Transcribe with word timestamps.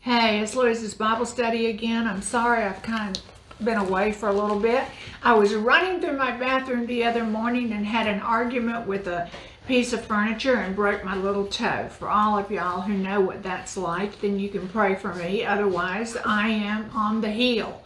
Hey, 0.00 0.40
it's 0.40 0.54
Louise's 0.54 0.94
Bible 0.94 1.26
study 1.26 1.66
again. 1.66 2.06
I'm 2.06 2.22
sorry 2.22 2.62
I've 2.62 2.82
kind 2.82 3.16
of 3.16 3.64
been 3.64 3.78
away 3.78 4.12
for 4.12 4.28
a 4.28 4.32
little 4.32 4.60
bit. 4.60 4.84
I 5.24 5.34
was 5.34 5.54
running 5.54 6.00
through 6.00 6.16
my 6.16 6.30
bathroom 6.30 6.86
the 6.86 7.02
other 7.02 7.24
morning 7.24 7.72
and 7.72 7.84
had 7.84 8.06
an 8.06 8.20
argument 8.20 8.86
with 8.86 9.08
a 9.08 9.28
piece 9.66 9.92
of 9.92 10.04
furniture 10.04 10.54
and 10.54 10.76
broke 10.76 11.02
my 11.02 11.16
little 11.16 11.48
toe. 11.48 11.88
For 11.88 12.08
all 12.08 12.38
of 12.38 12.48
y'all 12.48 12.80
who 12.80 12.92
know 12.92 13.20
what 13.20 13.42
that's 13.42 13.76
like, 13.76 14.20
then 14.20 14.38
you 14.38 14.48
can 14.48 14.68
pray 14.68 14.94
for 14.94 15.12
me. 15.14 15.44
Otherwise, 15.44 16.16
I 16.24 16.48
am 16.48 16.88
on 16.94 17.20
the 17.20 17.32
heal, 17.32 17.82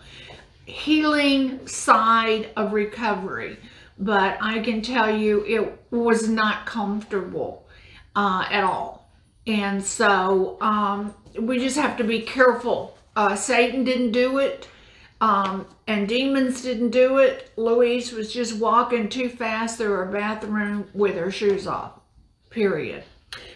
healing 0.67 1.67
side 1.67 2.51
of 2.57 2.75
recovery. 2.75 3.57
But 3.99 4.37
I 4.43 4.59
can 4.59 4.83
tell 4.83 5.17
you 5.17 5.47
it 5.47 5.79
was 5.91 6.29
not 6.29 6.67
comfortable 6.67 7.67
uh, 8.15 8.45
at 8.51 8.65
all. 8.65 9.02
And 9.47 9.83
so 9.83 10.57
um, 10.61 11.15
we 11.39 11.59
just 11.59 11.77
have 11.77 11.97
to 11.99 12.05
be 12.05 12.21
careful. 12.23 12.97
Uh, 13.17 13.35
Satan 13.35 13.85
didn't 13.85 14.13
do 14.13 14.39
it. 14.39 14.69
Um, 15.21 15.67
and 15.87 16.09
demons 16.09 16.63
didn't 16.63 16.91
do 16.91 17.19
it. 17.19 17.53
Louise 17.57 18.13
was 18.13 18.33
just 18.33 18.57
walking 18.57 19.09
too 19.09 19.29
fast 19.29 19.79
through 19.79 19.93
her 19.93 20.07
bathroom 20.07 20.89
with 20.95 21.15
her 21.15 21.31
shoes 21.31 21.65
off, 21.69 21.93
period. 22.51 23.05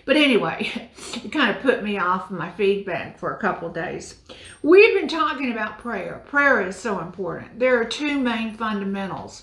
But 0.05 0.17
anyway, 0.17 0.89
it 1.15 1.33
kind 1.33 1.55
of 1.55 1.63
put 1.63 1.83
me 1.83 1.99
off 1.99 2.31
my 2.31 2.53
feedback 2.53 3.19
for 3.19 3.35
a 3.35 3.41
couple 3.41 3.69
days. 3.69 4.21
We've 4.63 4.95
been 4.95 5.09
talking 5.09 5.51
about 5.51 5.79
prayer. 5.79 6.23
Prayer 6.27 6.65
is 6.65 6.77
so 6.77 7.01
important. 7.01 7.59
There 7.59 7.81
are 7.81 7.85
two 7.85 8.21
main 8.21 8.55
fundamentals 8.55 9.43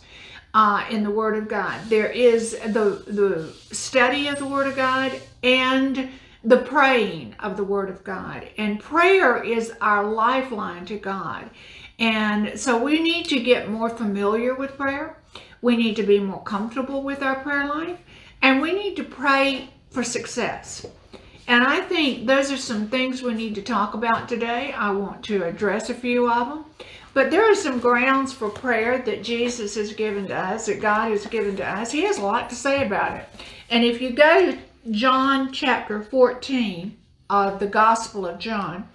uh, 0.53 0.85
in 0.89 1.03
the 1.03 1.11
Word 1.11 1.37
of 1.37 1.49
God. 1.49 1.81
There 1.89 2.09
is 2.09 2.57
the, 2.67 3.03
the 3.05 3.53
study 3.75 4.29
of 4.29 4.39
the 4.39 4.45
Word 4.45 4.67
of 4.67 4.77
God 4.77 5.11
and 5.43 6.09
the 6.43 6.57
praying 6.57 7.35
of 7.39 7.55
the 7.55 7.63
Word 7.63 7.89
of 7.89 8.03
God. 8.03 8.47
And 8.57 8.79
prayer 8.79 9.41
is 9.41 9.73
our 9.79 10.03
lifeline 10.03 10.85
to 10.85 10.97
God. 10.97 11.49
And 11.99 12.59
so 12.59 12.81
we 12.81 13.01
need 13.01 13.25
to 13.27 13.39
get 13.39 13.69
more 13.69 13.89
familiar 13.89 14.53
with 14.53 14.77
prayer. 14.77 15.17
We 15.61 15.77
need 15.77 15.95
to 15.95 16.03
be 16.03 16.19
more 16.19 16.43
comfortable 16.43 17.01
with 17.01 17.23
our 17.23 17.35
prayer 17.35 17.67
life. 17.67 17.97
And 18.41 18.61
we 18.61 18.73
need 18.73 18.95
to 18.97 19.03
pray 19.03 19.69
for 19.89 20.03
success. 20.03 20.85
And 21.47 21.63
I 21.63 21.81
think 21.81 22.27
those 22.27 22.51
are 22.51 22.57
some 22.57 22.87
things 22.87 23.21
we 23.21 23.33
need 23.33 23.55
to 23.55 23.61
talk 23.61 23.93
about 23.93 24.27
today. 24.27 24.73
I 24.73 24.91
want 24.91 25.23
to 25.25 25.43
address 25.43 25.89
a 25.89 25.93
few 25.93 26.29
of 26.29 26.49
them. 26.49 26.65
But 27.13 27.29
there 27.29 27.49
are 27.49 27.55
some 27.55 27.79
grounds 27.79 28.33
for 28.33 28.49
prayer 28.49 28.97
that 28.99 29.23
Jesus 29.23 29.75
has 29.75 29.93
given 29.93 30.27
to 30.27 30.35
us, 30.35 30.65
that 30.65 30.81
God 30.81 31.11
has 31.11 31.25
given 31.27 31.55
to 31.57 31.69
us. 31.69 31.91
He 31.91 32.01
has 32.01 32.17
a 32.17 32.23
lot 32.23 32.49
to 32.49 32.55
say 32.55 32.85
about 32.85 33.17
it. 33.17 33.29
And 33.69 33.83
if 33.83 34.01
you 34.01 34.11
go 34.11 34.57
John 34.91 35.53
chapter 35.53 36.01
14 36.01 36.97
of 37.29 37.59
the 37.59 37.67
Gospel 37.67 38.25
of 38.25 38.37
John, 38.37 38.89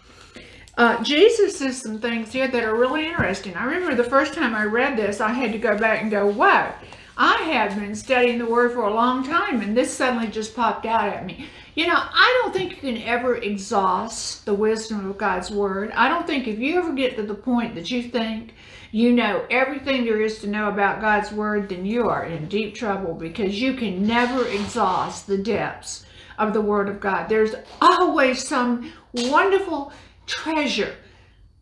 uh, 0.77 1.03
Jesus 1.03 1.59
says 1.59 1.81
some 1.81 1.99
things 1.99 2.31
here 2.31 2.47
that 2.47 2.63
are 2.63 2.77
really 2.77 3.07
interesting. 3.07 3.55
I 3.57 3.65
remember 3.65 3.95
the 3.95 4.09
first 4.09 4.35
time 4.35 4.55
I 4.55 4.65
read 4.65 4.99
this, 4.99 5.21
I 5.21 5.33
had 5.33 5.51
to 5.53 5.59
go 5.59 5.79
back 5.79 6.03
and 6.03 6.11
go, 6.11 6.31
whoa, 6.31 6.73
I 7.17 7.37
have 7.37 7.75
been 7.75 7.95
studying 7.95 8.39
the 8.39 8.45
Word 8.45 8.73
for 8.73 8.83
a 8.83 8.93
long 8.93 9.25
time, 9.25 9.63
and 9.63 9.75
this 9.75 9.93
suddenly 9.93 10.29
just 10.29 10.55
popped 10.55 10.85
out 10.85 11.09
at 11.09 11.25
me. 11.25 11.47
You 11.79 11.87
know, 11.87 11.95
I 11.95 12.41
don't 12.43 12.53
think 12.53 12.73
you 12.73 12.79
can 12.79 13.01
ever 13.05 13.37
exhaust 13.37 14.45
the 14.45 14.53
wisdom 14.53 15.09
of 15.09 15.17
God's 15.17 15.49
Word. 15.49 15.93
I 15.93 16.09
don't 16.09 16.27
think 16.27 16.49
if 16.49 16.59
you 16.59 16.77
ever 16.77 16.93
get 16.93 17.15
to 17.15 17.23
the 17.23 17.37
point 17.37 17.77
that 17.77 17.89
you 17.89 18.03
think 18.03 18.55
you 18.91 19.13
know 19.13 19.47
everything 19.49 20.05
there 20.05 20.21
is 20.21 20.41
to 20.41 20.49
know 20.49 20.71
about 20.71 21.01
God's 21.01 21.31
Word, 21.31 21.69
then 21.69 21.87
you 21.87 22.09
are 22.09 22.25
in 22.25 22.49
deep 22.49 22.75
trouble 22.75 23.15
because 23.15 23.63
you 23.63 23.75
can 23.75 24.05
never 24.05 24.45
exhaust 24.49 25.29
the 25.29 25.39
depths 25.39 26.05
of 26.37 26.53
the 26.53 26.61
Word 26.61 26.89
of 26.89 26.99
God. 26.99 27.29
There's 27.29 27.55
always 27.81 28.45
some 28.45 28.93
wonderful 29.15 29.93
treasure 30.27 30.97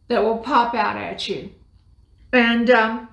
that 0.08 0.24
will 0.24 0.38
pop 0.38 0.74
out 0.74 0.96
at 0.96 1.28
you. 1.28 1.50
And 2.32 2.70
um, 2.70 3.10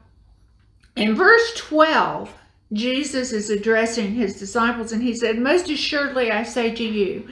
in 0.95 1.15
verse 1.15 1.53
12, 1.57 2.33
Jesus 2.73 3.31
is 3.31 3.49
addressing 3.49 4.13
his 4.13 4.39
disciples 4.39 4.91
and 4.91 5.01
he 5.01 5.15
said, 5.15 5.37
Most 5.37 5.69
assuredly 5.69 6.31
I 6.31 6.43
say 6.43 6.73
to 6.73 6.83
you, 6.83 7.27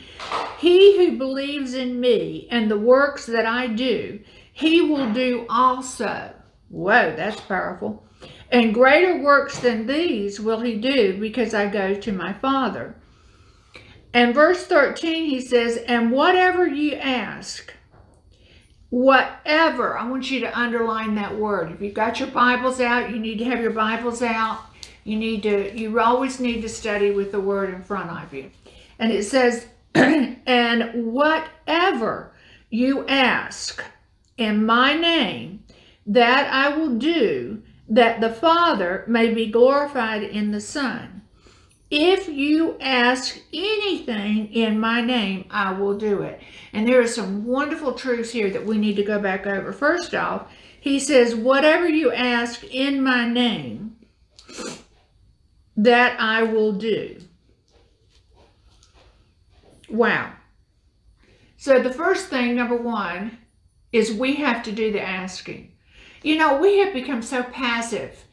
he 0.60 0.98
who 0.98 1.18
believes 1.18 1.74
in 1.74 2.00
me 2.00 2.48
and 2.52 2.70
the 2.70 2.78
works 2.78 3.26
that 3.26 3.46
I 3.46 3.68
do, 3.68 4.20
he 4.54 4.82
will 4.82 5.12
do 5.12 5.46
also. 5.50 6.34
Whoa, 6.70 7.16
that's 7.16 7.42
powerful. 7.42 8.06
And 8.52 8.74
greater 8.74 9.22
works 9.22 9.60
than 9.60 9.88
these 9.88 10.40
will 10.40 10.62
he 10.62 10.76
do 10.76 11.20
because 11.20 11.54
I 11.54 11.68
go 11.68 11.96
to 11.96 12.12
my 12.12 12.34
Father. 12.34 12.96
And 14.14 14.36
verse 14.36 14.66
13 14.66 15.26
he 15.26 15.42
says, 15.42 15.78
And 15.78 16.12
whatever 16.12 16.68
you 16.68 16.96
ask, 16.96 17.74
whatever. 18.90 19.98
I 19.98 20.08
want 20.08 20.30
you 20.30 20.42
to 20.42 20.60
underline 20.60 21.16
that 21.16 21.38
word. 21.38 21.72
If 21.72 21.82
you've 21.82 21.94
got 21.94 22.20
your 22.20 22.30
Bibles 22.30 22.82
out, 22.82 23.10
you 23.10 23.20
need 23.20 23.40
to 23.40 23.46
have 23.46 23.62
your 23.62 23.72
Bibles 23.72 24.22
out. 24.22 24.60
You 25.04 25.18
need 25.18 25.44
to, 25.44 25.78
you 25.78 26.00
always 26.00 26.40
need 26.40 26.62
to 26.62 26.70
study 26.70 27.12
with 27.12 27.32
the 27.32 27.40
word 27.40 27.74
in 27.74 27.82
front 27.82 28.10
of 28.12 28.34
you. 28.34 28.52
And 29.00 29.12
it 29.12 29.24
says, 29.24 29.68
and 29.96 31.14
whatever 31.14 32.34
you 32.70 33.08
ask 33.08 33.84
in 34.38 34.66
my 34.66 34.94
name, 34.94 35.64
that 36.06 36.52
I 36.52 36.76
will 36.76 36.96
do, 36.98 37.62
that 37.88 38.22
the 38.22 38.30
Father 38.30 39.04
may 39.08 39.34
be 39.34 39.48
glorified 39.48 40.24
in 40.24 40.52
the 40.52 40.62
Son. 40.62 41.22
If 41.90 42.30
you 42.30 42.78
ask 42.80 43.38
anything 43.54 44.54
in 44.54 44.80
my 44.80 45.02
name, 45.02 45.46
I 45.50 45.74
will 45.74 45.98
do 45.98 46.22
it. 46.22 46.40
And 46.72 46.88
there 46.88 47.02
are 47.02 47.08
some 47.08 47.46
wonderful 47.46 47.94
truths 47.94 48.32
here 48.32 48.50
that 48.50 48.66
we 48.66 48.78
need 48.78 48.96
to 48.96 49.04
go 49.04 49.20
back 49.20 49.46
over. 49.46 49.74
First 49.74 50.16
off, 50.16 50.50
he 50.80 51.00
says, 51.00 51.36
whatever 51.36 51.88
you 51.90 52.12
ask 52.14 52.64
in 52.64 53.04
my 53.04 53.28
name, 53.28 53.91
that 55.82 56.20
I 56.20 56.44
will 56.44 56.74
do. 56.74 57.20
Wow. 59.90 60.34
So 61.58 61.80
the 61.82 61.92
first 61.92 62.28
thing, 62.28 62.56
number 62.56 62.76
one, 62.76 63.40
is 63.92 64.14
we 64.14 64.36
have 64.36 64.64
to 64.64 64.72
do 64.72 64.92
the 64.92 65.02
asking. 65.02 65.72
You 66.22 66.38
know, 66.38 66.60
we 66.60 66.78
have 66.80 66.94
become 66.94 67.24
so 67.24 67.42
passive 67.42 68.26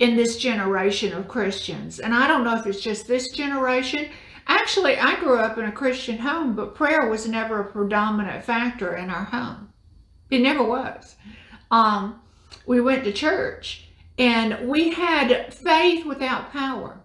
in 0.00 0.16
this 0.16 0.38
generation 0.38 1.12
of 1.12 1.28
Christians. 1.28 2.00
And 2.00 2.12
I 2.12 2.26
don't 2.26 2.42
know 2.42 2.56
if 2.56 2.66
it's 2.66 2.80
just 2.80 3.06
this 3.06 3.30
generation. 3.30 4.08
Actually, 4.48 4.98
I 4.98 5.20
grew 5.20 5.38
up 5.38 5.56
in 5.56 5.66
a 5.66 5.72
Christian 5.72 6.18
home, 6.18 6.56
but 6.56 6.74
prayer 6.74 7.08
was 7.08 7.28
never 7.28 7.60
a 7.60 7.70
predominant 7.70 8.44
factor 8.44 8.96
in 8.96 9.08
our 9.08 9.24
home. 9.24 9.72
It 10.30 10.40
never 10.40 10.64
was. 10.64 11.14
Um, 11.70 12.20
we 12.66 12.80
went 12.80 13.04
to 13.04 13.12
church 13.12 13.87
and 14.18 14.68
we 14.68 14.90
had 14.90 15.52
faith 15.54 16.04
without 16.04 16.52
power. 16.52 17.00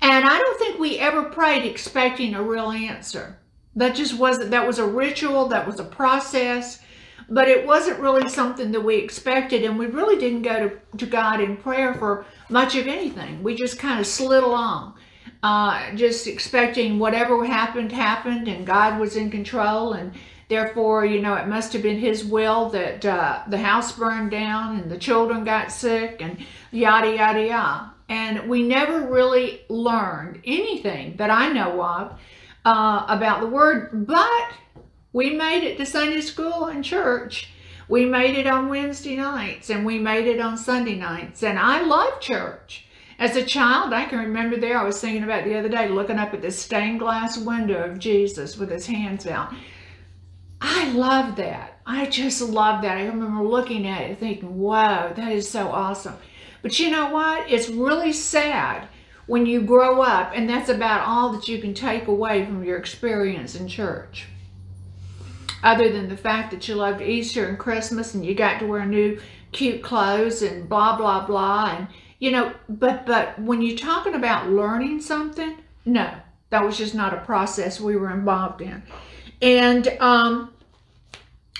And 0.00 0.24
I 0.24 0.38
don't 0.38 0.58
think 0.58 0.78
we 0.78 0.98
ever 0.98 1.24
prayed 1.24 1.64
expecting 1.64 2.34
a 2.34 2.42
real 2.42 2.70
answer. 2.70 3.38
That 3.76 3.94
just 3.94 4.18
wasn't, 4.18 4.50
that 4.50 4.66
was 4.66 4.78
a 4.78 4.86
ritual, 4.86 5.46
that 5.48 5.66
was 5.66 5.78
a 5.78 5.84
process 5.84 6.80
but 7.28 7.48
it 7.48 7.66
wasn't 7.66 7.98
really 7.98 8.28
something 8.28 8.72
that 8.72 8.80
we 8.80 8.96
expected 8.96 9.64
and 9.64 9.78
we 9.78 9.86
really 9.86 10.18
didn't 10.18 10.42
go 10.42 10.68
to, 10.68 10.98
to 10.98 11.06
God 11.06 11.40
in 11.40 11.56
prayer 11.56 11.94
for 11.94 12.26
much 12.50 12.76
of 12.76 12.86
anything. 12.86 13.42
We 13.42 13.54
just 13.54 13.78
kind 13.78 13.98
of 13.98 14.06
slid 14.06 14.44
along, 14.44 14.94
uh, 15.42 15.94
just 15.94 16.26
expecting 16.26 16.98
whatever 16.98 17.42
happened, 17.44 17.90
happened 17.90 18.48
and 18.48 18.66
God 18.66 19.00
was 19.00 19.16
in 19.16 19.30
control 19.30 19.94
and 19.94 20.12
therefore, 20.48 21.04
you 21.04 21.20
know, 21.20 21.34
it 21.34 21.46
must 21.46 21.72
have 21.72 21.82
been 21.82 21.98
his 21.98 22.24
will 22.24 22.70
that 22.70 23.04
uh, 23.04 23.42
the 23.48 23.58
house 23.58 23.92
burned 23.92 24.30
down 24.30 24.78
and 24.78 24.90
the 24.90 24.98
children 24.98 25.44
got 25.44 25.72
sick 25.72 26.20
and 26.20 26.44
yada, 26.70 27.14
yada, 27.14 27.46
yada. 27.46 27.92
And 28.08 28.48
we 28.48 28.62
never 28.62 29.06
really 29.06 29.62
learned 29.68 30.42
anything 30.44 31.16
that 31.16 31.30
I 31.30 31.52
know 31.52 31.82
of 31.82 32.20
uh, 32.64 33.06
about 33.08 33.40
the 33.40 33.46
word, 33.46 34.06
but 34.06 34.48
we 35.12 35.34
made 35.34 35.64
it 35.64 35.78
to 35.78 35.86
Sunday 35.86 36.20
school 36.20 36.66
and 36.66 36.84
church. 36.84 37.50
We 37.88 38.04
made 38.04 38.36
it 38.36 38.46
on 38.46 38.68
Wednesday 38.68 39.16
nights 39.16 39.68
and 39.68 39.84
we 39.84 39.98
made 39.98 40.26
it 40.26 40.40
on 40.40 40.56
Sunday 40.56 40.96
nights. 40.96 41.42
And 41.42 41.58
I 41.58 41.82
love 41.82 42.20
church. 42.20 42.86
As 43.18 43.36
a 43.36 43.44
child, 43.44 43.92
I 43.92 44.06
can 44.06 44.18
remember 44.18 44.56
there, 44.56 44.78
I 44.78 44.84
was 44.84 45.00
thinking 45.00 45.22
about 45.22 45.44
the 45.44 45.56
other 45.56 45.68
day, 45.68 45.88
looking 45.88 46.18
up 46.18 46.34
at 46.34 46.42
the 46.42 46.50
stained 46.50 46.98
glass 46.98 47.38
window 47.38 47.84
of 47.84 47.98
Jesus 47.98 48.56
with 48.56 48.70
his 48.70 48.86
hands 48.86 49.26
out. 49.26 49.52
I 50.64 50.92
love 50.92 51.36
that. 51.36 51.80
I 51.84 52.06
just 52.06 52.40
love 52.40 52.82
that. 52.82 52.96
I 52.96 53.06
remember 53.06 53.42
looking 53.42 53.84
at 53.86 54.02
it 54.02 54.18
thinking, 54.18 54.60
wow, 54.60 55.12
that 55.12 55.32
is 55.32 55.50
so 55.50 55.68
awesome. 55.68 56.14
But 56.62 56.78
you 56.78 56.88
know 56.88 57.10
what? 57.10 57.50
It's 57.50 57.68
really 57.68 58.12
sad 58.12 58.86
when 59.26 59.44
you 59.44 59.60
grow 59.62 60.02
up 60.02 60.30
and 60.34 60.48
that's 60.48 60.68
about 60.68 61.06
all 61.06 61.32
that 61.32 61.48
you 61.48 61.58
can 61.58 61.74
take 61.74 62.06
away 62.06 62.44
from 62.46 62.62
your 62.62 62.78
experience 62.78 63.56
in 63.56 63.66
church 63.66 64.26
other 65.64 65.90
than 65.90 66.08
the 66.08 66.16
fact 66.16 66.52
that 66.52 66.68
you 66.68 66.76
loved 66.76 67.02
Easter 67.02 67.46
and 67.46 67.58
Christmas 67.58 68.14
and 68.14 68.24
you 68.24 68.34
got 68.34 68.60
to 68.60 68.66
wear 68.66 68.86
new 68.86 69.20
cute 69.50 69.82
clothes 69.82 70.42
and 70.42 70.68
blah, 70.68 70.96
blah, 70.96 71.26
blah. 71.26 71.76
And, 71.76 71.88
you 72.20 72.30
know, 72.30 72.52
but, 72.68 73.04
but 73.04 73.36
when 73.40 73.62
you're 73.62 73.76
talking 73.76 74.14
about 74.14 74.48
learning 74.48 75.00
something, 75.00 75.58
no, 75.84 76.12
that 76.50 76.64
was 76.64 76.78
just 76.78 76.94
not 76.94 77.14
a 77.14 77.24
process 77.24 77.80
we 77.80 77.96
were 77.96 78.12
involved 78.12 78.60
in. 78.60 78.82
And 79.42 79.88
um, 80.00 80.52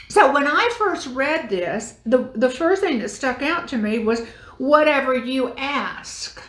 So 0.08 0.32
when 0.32 0.46
I 0.46 0.70
first 0.78 1.08
read 1.08 1.50
this, 1.50 1.96
the, 2.06 2.30
the 2.34 2.50
first 2.50 2.82
thing 2.82 3.00
that 3.00 3.10
stuck 3.10 3.42
out 3.42 3.68
to 3.68 3.78
me 3.78 3.98
was 3.98 4.26
whatever 4.58 5.14
you 5.14 5.54
ask. 5.56 6.42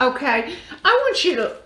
Okay, 0.00 0.56
I 0.84 0.90
want 1.04 1.24
you 1.24 1.36
to 1.36 1.56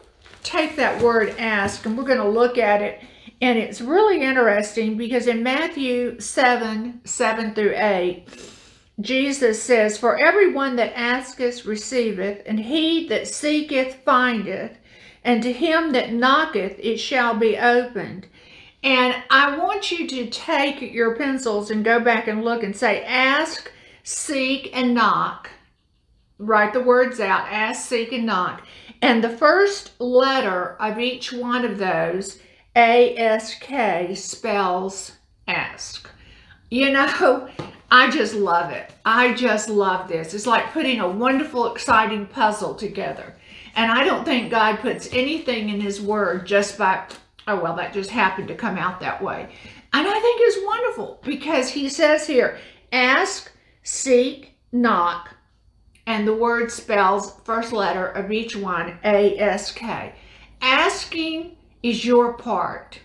take 0.42 0.76
that 0.76 1.02
word 1.02 1.36
ask 1.38 1.86
and 1.86 1.96
we're 1.96 2.04
going 2.04 2.18
to 2.18 2.28
look 2.28 2.58
at 2.58 2.82
it. 2.82 3.00
And 3.42 3.58
it's 3.58 3.80
really 3.80 4.22
interesting 4.22 4.96
because 4.96 5.28
in 5.28 5.42
Matthew 5.44 6.20
7 6.20 7.02
7 7.04 7.54
through 7.54 7.74
8, 7.76 8.26
Jesus 9.00 9.62
says, 9.62 9.98
For 9.98 10.19
everyone 10.19 10.76
that 10.76 10.98
asketh 10.98 11.64
receiveth, 11.66 12.42
and 12.46 12.60
he 12.60 13.08
that 13.08 13.28
seeketh 13.28 13.96
findeth, 14.04 14.78
and 15.24 15.42
to 15.44 15.52
him 15.52 15.92
that 15.92 16.12
knocketh 16.12 16.78
it 16.80 16.98
shall 16.98 17.34
be 17.36 17.58
opened. 17.58 18.26
And 18.86 19.22
I 19.30 19.58
want 19.58 19.90
you 19.90 20.06
to 20.06 20.30
take 20.30 20.80
your 20.80 21.16
pencils 21.16 21.70
and 21.70 21.84
go 21.84 22.00
back 22.00 22.28
and 22.28 22.44
look 22.44 22.62
and 22.62 22.74
say, 22.74 23.04
Ask, 23.04 23.70
seek, 24.02 24.74
and 24.74 24.94
knock 24.94 25.50
write 26.38 26.72
the 26.72 26.82
words 26.82 27.20
out, 27.20 27.46
ask, 27.50 27.88
seek, 27.88 28.12
and 28.12 28.26
knock. 28.26 28.62
And 29.02 29.22
the 29.22 29.28
first 29.28 29.98
letter 30.00 30.76
of 30.80 30.98
each 30.98 31.32
one 31.32 31.64
of 31.64 31.78
those, 31.78 32.38
A-S-K, 32.74 34.14
spells 34.14 35.12
ask. 35.46 36.08
You 36.70 36.90
know, 36.90 37.48
I 37.90 38.10
just 38.10 38.34
love 38.34 38.72
it. 38.72 38.92
I 39.04 39.34
just 39.34 39.68
love 39.68 40.08
this. 40.08 40.34
It's 40.34 40.46
like 40.46 40.72
putting 40.72 41.00
a 41.00 41.08
wonderful, 41.08 41.72
exciting 41.72 42.26
puzzle 42.26 42.74
together. 42.74 43.34
And 43.76 43.92
I 43.92 44.04
don't 44.04 44.24
think 44.24 44.50
God 44.50 44.78
puts 44.80 45.12
anything 45.12 45.68
in 45.68 45.80
his 45.80 46.00
word 46.00 46.46
just 46.46 46.78
by, 46.78 47.06
oh, 47.46 47.60
well, 47.60 47.76
that 47.76 47.93
just 47.93 48.10
happened 48.10 48.48
to 48.48 48.54
come 48.54 48.76
out 48.76 49.00
that 49.00 49.22
way. 49.22 49.48
And 49.93 50.06
I 50.06 50.20
think 50.20 50.40
it's 50.43 50.66
wonderful 50.66 51.20
because 51.25 51.70
he 51.70 51.88
says 51.88 52.26
here, 52.26 52.58
ask, 52.93 53.50
seek, 53.82 54.54
knock, 54.72 55.34
and 56.06 56.26
the 56.26 56.34
word 56.34 56.70
spells 56.70 57.40
first 57.44 57.72
letter 57.72 58.06
of 58.06 58.31
each 58.31 58.56
one, 58.56 58.98
A-S-K. 59.04 60.14
Asking 60.60 61.56
is 61.82 62.04
your 62.04 62.34
part. 62.34 63.00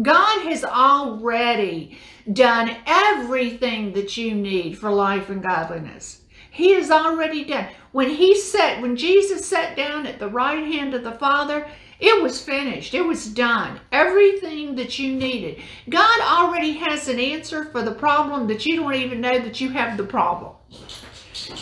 God 0.00 0.42
has 0.46 0.64
already 0.64 1.98
done 2.32 2.76
everything 2.86 3.92
that 3.92 4.16
you 4.16 4.34
need 4.34 4.76
for 4.76 4.90
life 4.90 5.30
and 5.30 5.42
godliness. 5.42 6.22
He 6.50 6.72
has 6.74 6.90
already 6.90 7.44
done. 7.44 7.68
When 7.92 8.10
he 8.10 8.36
sat, 8.38 8.80
when 8.82 8.96
Jesus 8.96 9.46
sat 9.46 9.76
down 9.76 10.06
at 10.06 10.18
the 10.18 10.28
right 10.28 10.64
hand 10.64 10.94
of 10.94 11.04
the 11.04 11.12
Father, 11.12 11.66
it 12.04 12.22
was 12.22 12.40
finished. 12.40 12.92
It 12.92 13.00
was 13.00 13.26
done. 13.26 13.80
Everything 13.90 14.74
that 14.76 14.98
you 14.98 15.14
needed. 15.14 15.62
God 15.88 16.20
already 16.20 16.72
has 16.74 17.08
an 17.08 17.18
answer 17.18 17.64
for 17.64 17.80
the 17.80 17.94
problem 17.94 18.46
that 18.48 18.66
you 18.66 18.76
don't 18.76 18.94
even 18.94 19.22
know 19.22 19.38
that 19.38 19.58
you 19.60 19.70
have 19.70 19.96
the 19.96 20.04
problem. 20.04 20.52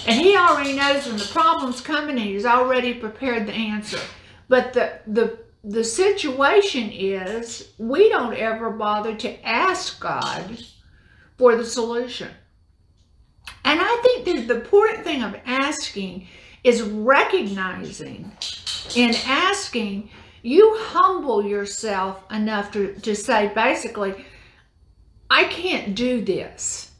And 0.06 0.20
he 0.20 0.36
already 0.36 0.72
knows 0.72 1.06
when 1.06 1.16
the 1.16 1.30
problem's 1.32 1.80
coming 1.80 2.16
and 2.16 2.26
he's 2.26 2.44
already 2.44 2.92
prepared 2.94 3.46
the 3.46 3.52
answer. 3.52 4.00
But 4.48 4.72
the, 4.72 4.98
the, 5.06 5.38
the 5.62 5.84
situation 5.84 6.90
is 6.90 7.68
we 7.78 8.08
don't 8.08 8.34
ever 8.34 8.70
bother 8.70 9.14
to 9.14 9.48
ask 9.48 10.00
God 10.00 10.58
for 11.38 11.54
the 11.54 11.64
solution. 11.64 12.30
And 13.64 13.80
I 13.80 14.00
think 14.02 14.24
that 14.24 14.48
the 14.48 14.60
important 14.60 15.04
thing 15.04 15.22
of 15.22 15.36
asking 15.46 16.26
is 16.64 16.82
recognizing 16.82 18.32
in 18.94 19.14
asking, 19.26 20.10
you 20.42 20.76
humble 20.78 21.44
yourself 21.44 22.24
enough 22.30 22.72
to, 22.72 22.94
to 23.00 23.14
say, 23.14 23.50
basically, 23.54 24.24
I 25.30 25.44
can't 25.44 25.94
do 25.94 26.22
this. 26.24 26.90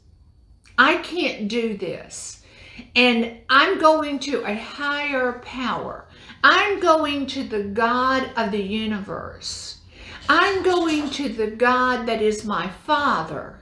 I 0.77 0.97
can't 0.97 1.47
do 1.47 1.77
this 1.77 2.43
and 2.95 3.37
I'm 3.49 3.79
going 3.79 4.19
to 4.19 4.43
a 4.43 4.55
higher 4.55 5.33
power. 5.43 6.05
I'm 6.43 6.79
going 6.79 7.27
to 7.27 7.43
the 7.43 7.63
God 7.63 8.29
of 8.35 8.51
the 8.51 8.61
universe. 8.61 9.79
I'm 10.29 10.63
going 10.63 11.09
to 11.11 11.29
the 11.29 11.47
God 11.47 12.05
that 12.05 12.21
is 12.21 12.45
my 12.45 12.69
Father. 12.69 13.59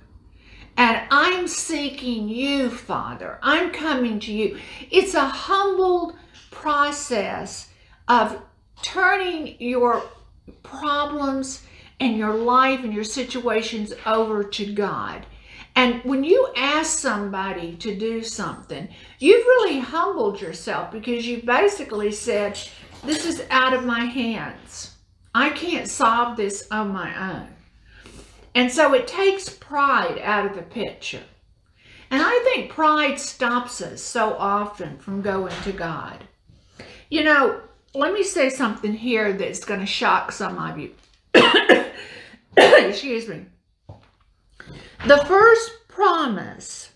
And 0.78 1.02
I'm 1.12 1.48
seeking 1.48 2.30
you, 2.30 2.70
Father. 2.70 3.40
I'm 3.42 3.72
coming 3.72 4.20
to 4.22 4.34
you. 4.34 4.60
It's 4.90 5.14
a 5.14 5.26
humbled 5.26 6.16
process 6.50 7.70
of 8.08 8.42
turning 8.82 9.60
your 9.60 10.04
problems 10.64 11.64
and 12.00 12.18
your 12.18 12.34
life 12.34 12.84
and 12.84 12.94
your 12.94 13.04
situations 13.04 13.94
over 14.06 14.44
to 14.44 14.74
God. 14.74 15.26
And 15.76 16.04
when 16.04 16.24
you 16.24 16.52
ask 16.58 16.98
somebody 16.98 17.76
to 17.78 17.96
do 17.96 18.24
something, 18.24 18.90
you've 19.20 19.46
really 19.46 19.80
humbled 19.80 20.42
yourself 20.42 20.92
because 20.92 21.26
you 21.26 21.42
basically 21.44 22.12
said, 22.12 22.60
this 23.04 23.26
is 23.26 23.44
out 23.50 23.74
of 23.74 23.86
my 23.86 24.06
hands. 24.06 24.96
I 25.34 25.50
can't 25.52 25.88
solve 25.88 26.36
this 26.36 26.68
on 26.72 26.92
my 26.92 27.34
own. 27.34 27.48
And 28.54 28.70
so 28.70 28.94
it 28.94 29.08
takes 29.08 29.50
pride 29.50 30.20
out 30.22 30.46
of 30.46 30.56
the 30.56 30.62
picture. 30.62 31.24
And 32.10 32.22
I 32.22 32.42
think 32.44 32.70
pride 32.70 33.18
stops 33.18 33.82
us 33.82 34.02
so 34.02 34.36
often 34.38 34.98
from 34.98 35.22
going 35.22 35.56
to 35.64 35.72
God. 35.72 36.26
You 37.10 37.24
know, 37.24 37.62
let 37.94 38.14
me 38.14 38.24
say 38.24 38.50
something 38.50 38.94
here 38.94 39.34
that's 39.34 39.66
going 39.66 39.80
to 39.80 39.86
shock 39.86 40.32
some 40.32 40.58
of 40.58 40.80
you. 40.80 40.92
Excuse 42.58 43.28
me. 43.28 43.46
The 45.08 45.24
first 45.26 45.72
promise 45.88 46.92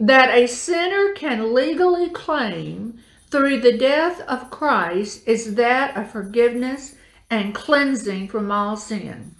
that 0.00 0.36
a 0.36 0.46
sinner 0.46 1.12
can 1.12 1.54
legally 1.54 2.10
claim 2.10 2.98
through 3.30 3.60
the 3.60 3.76
death 3.78 4.20
of 4.22 4.50
Christ 4.50 5.26
is 5.26 5.54
that 5.54 5.96
of 5.96 6.10
forgiveness 6.10 6.96
and 7.30 7.54
cleansing 7.54 8.28
from 8.28 8.50
all 8.50 8.76
sin. 8.76 9.34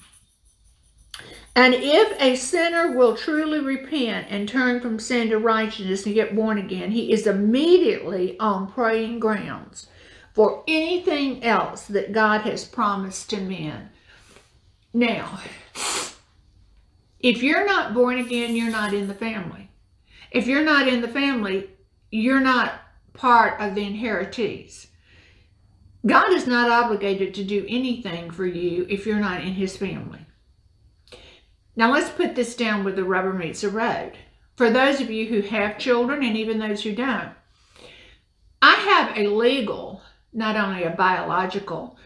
And 1.56 1.74
if 1.74 2.20
a 2.20 2.34
sinner 2.34 2.96
will 2.96 3.16
truly 3.16 3.60
repent 3.60 4.26
and 4.30 4.48
turn 4.48 4.80
from 4.80 4.98
sin 4.98 5.28
to 5.30 5.38
righteousness 5.38 6.04
and 6.04 6.14
get 6.14 6.34
born 6.34 6.58
again, 6.58 6.90
he 6.90 7.12
is 7.12 7.26
immediately 7.26 8.36
on 8.40 8.72
praying 8.72 9.20
grounds 9.20 9.86
for 10.34 10.64
anything 10.68 11.42
else 11.42 11.86
that 11.86 12.12
God 12.12 12.42
has 12.42 12.64
promised 12.64 13.30
to 13.30 13.40
men. 13.40 13.88
Now, 14.92 15.40
if 17.20 17.42
you're 17.42 17.66
not 17.66 17.94
born 17.94 18.18
again, 18.18 18.54
you're 18.54 18.70
not 18.70 18.92
in 18.92 19.08
the 19.08 19.14
family. 19.14 19.70
If 20.30 20.46
you're 20.46 20.64
not 20.64 20.88
in 20.88 21.00
the 21.00 21.08
family, 21.08 21.70
you're 22.10 22.40
not 22.40 22.80
part 23.12 23.60
of 23.60 23.74
the 23.74 23.82
inheritees. 23.82 24.88
God 26.04 26.30
is 26.32 26.46
not 26.46 26.70
obligated 26.70 27.32
to 27.34 27.44
do 27.44 27.64
anything 27.68 28.30
for 28.30 28.44
you 28.44 28.86
if 28.90 29.06
you're 29.06 29.20
not 29.20 29.40
in 29.40 29.54
his 29.54 29.76
family. 29.76 30.26
Now 31.76 31.92
let's 31.92 32.10
put 32.10 32.34
this 32.34 32.54
down 32.56 32.84
where 32.84 32.92
the 32.92 33.04
rubber 33.04 33.32
meets 33.32 33.62
the 33.62 33.70
road. 33.70 34.12
For 34.56 34.70
those 34.70 35.00
of 35.00 35.10
you 35.10 35.26
who 35.26 35.40
have 35.42 35.78
children 35.78 36.22
and 36.22 36.36
even 36.36 36.58
those 36.58 36.82
who 36.82 36.94
don't, 36.94 37.30
I 38.60 38.74
have 38.74 39.16
a 39.16 39.28
legal, 39.28 40.02
not 40.34 40.56
only 40.56 40.82
a 40.82 40.90
biological, 40.90 41.96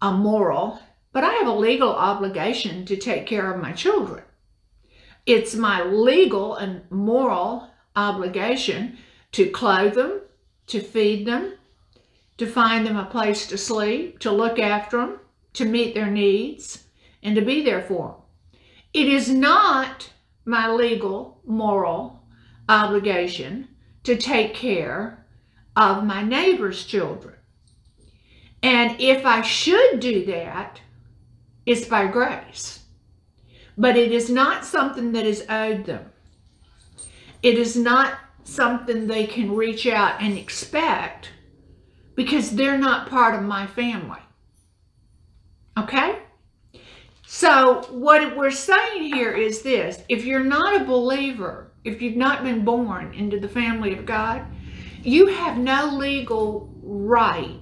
a 0.00 0.10
moral, 0.12 0.80
but 1.12 1.24
I 1.24 1.34
have 1.34 1.46
a 1.46 1.52
legal 1.52 1.90
obligation 1.90 2.84
to 2.86 2.96
take 2.96 3.26
care 3.26 3.52
of 3.52 3.62
my 3.62 3.72
children. 3.72 4.24
It's 5.26 5.54
my 5.54 5.82
legal 5.82 6.56
and 6.56 6.82
moral 6.90 7.70
obligation 7.94 8.98
to 9.32 9.50
clothe 9.50 9.94
them, 9.94 10.20
to 10.68 10.80
feed 10.80 11.26
them, 11.26 11.54
to 12.38 12.46
find 12.46 12.86
them 12.86 12.96
a 12.96 13.06
place 13.06 13.46
to 13.48 13.58
sleep, 13.58 14.18
to 14.20 14.30
look 14.30 14.58
after 14.58 14.98
them, 14.98 15.20
to 15.54 15.64
meet 15.64 15.94
their 15.94 16.10
needs, 16.10 16.84
and 17.22 17.34
to 17.34 17.42
be 17.42 17.62
there 17.62 17.82
for 17.82 18.08
them. 18.08 18.60
It 18.92 19.08
is 19.08 19.28
not 19.28 20.10
my 20.44 20.70
legal, 20.70 21.40
moral 21.44 22.22
obligation 22.68 23.68
to 24.04 24.16
take 24.16 24.54
care 24.54 25.26
of 25.74 26.04
my 26.04 26.22
neighbor's 26.22 26.84
children. 26.84 27.34
And 28.62 29.00
if 29.00 29.24
I 29.24 29.42
should 29.42 30.00
do 30.00 30.24
that, 30.26 30.80
it's 31.64 31.84
by 31.84 32.06
grace 32.06 32.76
but 33.76 33.96
it 33.96 34.12
is 34.12 34.30
not 34.30 34.64
something 34.64 35.12
that 35.12 35.26
is 35.26 35.44
owed 35.48 35.84
them. 35.84 36.10
It 37.42 37.58
is 37.58 37.76
not 37.76 38.18
something 38.44 39.06
they 39.06 39.26
can 39.26 39.54
reach 39.54 39.86
out 39.86 40.20
and 40.20 40.38
expect 40.38 41.30
because 42.14 42.52
they're 42.52 42.78
not 42.78 43.10
part 43.10 43.34
of 43.34 43.42
my 43.42 43.66
family. 43.66 44.20
Okay? 45.78 46.20
So 47.26 47.82
what 47.90 48.36
we're 48.36 48.50
saying 48.50 49.14
here 49.14 49.32
is 49.32 49.62
this. 49.62 50.02
If 50.08 50.24
you're 50.24 50.44
not 50.44 50.80
a 50.80 50.84
believer, 50.84 51.72
if 51.84 52.00
you've 52.00 52.16
not 52.16 52.44
been 52.44 52.64
born 52.64 53.12
into 53.12 53.38
the 53.38 53.48
family 53.48 53.92
of 53.92 54.06
God, 54.06 54.42
you 55.02 55.26
have 55.26 55.58
no 55.58 55.96
legal 55.96 56.72
right 56.82 57.60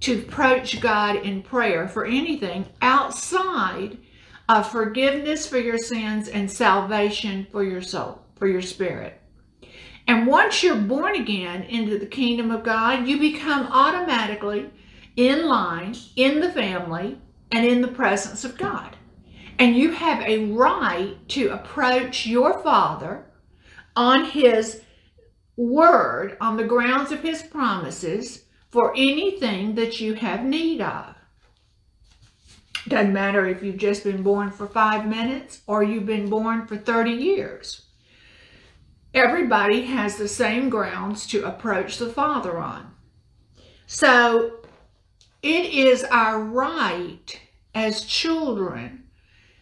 to 0.00 0.20
approach 0.20 0.80
God 0.80 1.16
in 1.16 1.42
prayer 1.42 1.86
for 1.86 2.04
anything 2.04 2.66
outside 2.80 3.98
of 4.48 4.70
forgiveness 4.70 5.46
for 5.46 5.58
your 5.58 5.78
sins 5.78 6.28
and 6.28 6.50
salvation 6.50 7.46
for 7.52 7.62
your 7.62 7.82
soul, 7.82 8.22
for 8.36 8.48
your 8.48 8.62
spirit. 8.62 9.20
And 10.06 10.26
once 10.26 10.62
you're 10.62 10.76
born 10.76 11.14
again 11.14 11.62
into 11.62 11.98
the 11.98 12.06
kingdom 12.06 12.50
of 12.50 12.64
God, 12.64 13.06
you 13.06 13.20
become 13.20 13.66
automatically 13.66 14.70
in 15.16 15.46
line, 15.46 15.94
in 16.16 16.40
the 16.40 16.50
family, 16.52 17.18
and 17.52 17.66
in 17.66 17.80
the 17.80 17.88
presence 17.88 18.44
of 18.44 18.58
God. 18.58 18.96
And 19.58 19.76
you 19.76 19.92
have 19.92 20.22
a 20.22 20.46
right 20.46 21.16
to 21.28 21.50
approach 21.50 22.26
your 22.26 22.62
Father 22.62 23.26
on 23.94 24.24
His 24.24 24.80
word, 25.56 26.36
on 26.40 26.56
the 26.56 26.64
grounds 26.64 27.12
of 27.12 27.20
His 27.20 27.42
promises, 27.42 28.46
for 28.70 28.92
anything 28.96 29.74
that 29.74 30.00
you 30.00 30.14
have 30.14 30.44
need 30.44 30.80
of. 30.80 31.14
Doesn't 32.88 33.12
matter 33.12 33.46
if 33.46 33.62
you've 33.62 33.76
just 33.76 34.04
been 34.04 34.22
born 34.22 34.50
for 34.50 34.66
five 34.66 35.06
minutes 35.06 35.60
or 35.66 35.82
you've 35.82 36.06
been 36.06 36.30
born 36.30 36.66
for 36.66 36.76
30 36.76 37.10
years. 37.10 37.86
Everybody 39.12 39.82
has 39.82 40.16
the 40.16 40.28
same 40.28 40.68
grounds 40.68 41.26
to 41.28 41.44
approach 41.44 41.98
the 41.98 42.08
Father 42.08 42.58
on. 42.58 42.94
So 43.86 44.60
it 45.42 45.66
is 45.66 46.04
our 46.04 46.40
right 46.40 47.40
as 47.74 48.04
children 48.04 49.04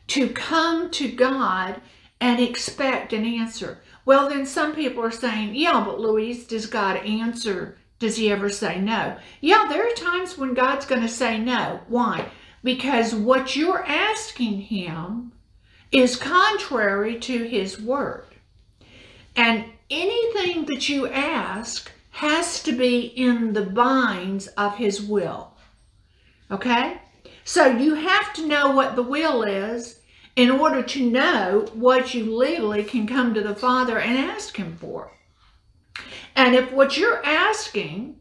to 0.09 0.29
come 0.29 0.91
to 0.91 1.11
God 1.11 1.81
and 2.21 2.41
expect 2.41 3.13
an 3.13 3.25
answer. 3.25 3.81
Well, 4.05 4.29
then 4.29 4.45
some 4.47 4.75
people 4.75 5.05
are 5.05 5.11
saying, 5.11 5.55
yeah, 5.55 5.83
but 5.85 6.01
Louise, 6.01 6.47
does 6.47 6.67
God 6.67 6.97
answer? 6.99 7.79
Does 7.99 8.17
he 8.17 8.31
ever 8.31 8.49
say 8.49 8.81
no? 8.81 9.17
Yeah, 9.41 9.67
there 9.69 9.87
are 9.87 9.95
times 9.95 10.39
when 10.39 10.55
God's 10.55 10.87
going 10.87 11.03
to 11.03 11.09
say 11.09 11.39
no. 11.39 11.81
Why? 11.89 12.31
Because 12.63 13.15
what 13.15 13.57
you're 13.57 13.85
asking 13.85 14.63
him 14.63 15.33
is 15.91 16.17
contrary 16.17 17.19
to 17.21 17.45
his 17.45 17.81
word. 17.81 18.27
And 19.35 19.65
anything 19.91 20.67
that 20.67 20.89
you 20.89 21.09
ask 21.09 21.91
has 22.11 22.63
to 22.65 22.73
be 22.73 23.01
in 23.01 23.53
the 23.53 23.63
binds 23.67 24.49
of 24.49 24.77
his 24.77 25.01
will. 25.01 25.55
Okay? 26.51 27.01
So 27.45 27.67
you 27.67 27.95
have 27.95 28.33
to 28.35 28.47
know 28.47 28.73
what 28.73 28.95
the 28.95 29.03
will 29.03 29.43
is 29.43 30.01
in 30.39 30.53
order 30.53 30.83
to 30.85 31.11
know 31.11 31.67
what 31.75 32.15
you 32.15 32.37
legally 32.37 32.85
can 32.85 33.09
come 33.09 33.35
to 33.35 33.41
the 33.41 33.57
Father 33.57 33.99
and 33.99 34.17
ask 34.17 34.57
Him 34.57 34.77
for. 34.81 35.11
And 36.37 36.55
if 36.55 36.71
what 36.73 36.97
you're 36.97 37.25
asking 37.25 38.17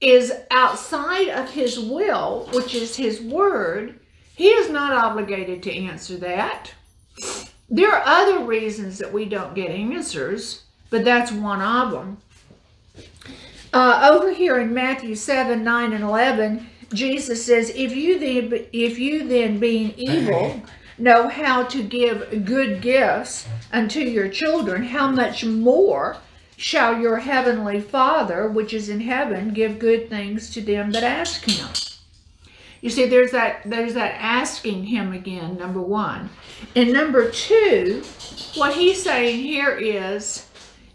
is 0.00 0.32
outside 0.50 1.28
of 1.28 1.50
His 1.50 1.78
will, 1.78 2.48
which 2.52 2.74
is 2.74 2.96
His 2.96 3.20
Word, 3.20 4.00
He 4.36 4.48
is 4.48 4.70
not 4.70 4.92
obligated 4.92 5.62
to 5.64 5.76
answer 5.76 6.16
that. 6.18 6.72
There 7.68 7.92
are 7.92 8.02
other 8.04 8.44
reasons 8.44 8.98
that 8.98 9.12
we 9.12 9.26
don't 9.26 9.54
get 9.54 9.70
answers, 9.70 10.64
but 10.90 11.04
that's 11.04 11.30
one 11.30 11.62
of 11.62 11.92
them. 11.92 12.18
Uh, 13.72 14.10
over 14.12 14.32
here 14.32 14.58
in 14.58 14.74
Matthew 14.74 15.14
7, 15.14 15.62
9, 15.62 15.92
and 15.92 16.02
11, 16.02 16.66
Jesus 16.92 17.46
says, 17.46 17.70
if 17.70 17.94
you 17.94 18.18
then, 18.18 18.66
if 18.72 18.98
you 18.98 19.28
then 19.28 19.60
being 19.60 19.94
evil 19.96 20.60
know 20.98 21.28
how 21.28 21.62
to 21.64 21.82
give 21.84 22.44
good 22.44 22.82
gifts 22.82 23.46
unto 23.72 24.00
your 24.00 24.28
children, 24.28 24.82
how 24.82 25.08
much 25.08 25.44
more 25.44 26.16
shall 26.60 27.00
your 27.00 27.16
heavenly 27.16 27.80
Father, 27.80 28.46
which 28.46 28.74
is 28.74 28.90
in 28.90 29.00
heaven, 29.00 29.54
give 29.54 29.78
good 29.78 30.10
things 30.10 30.50
to 30.50 30.60
them 30.60 30.92
that 30.92 31.02
ask 31.02 31.48
him? 31.48 31.68
You 32.82 32.90
see, 32.90 33.06
there's 33.06 33.32
that 33.32 33.62
there's 33.64 33.94
that 33.94 34.14
asking 34.18 34.84
him 34.84 35.12
again, 35.12 35.56
number 35.56 35.80
one. 35.80 36.28
And 36.76 36.92
number 36.92 37.30
two, 37.30 38.02
what 38.56 38.74
he's 38.74 39.02
saying 39.02 39.40
here 39.40 39.70
is 39.70 40.46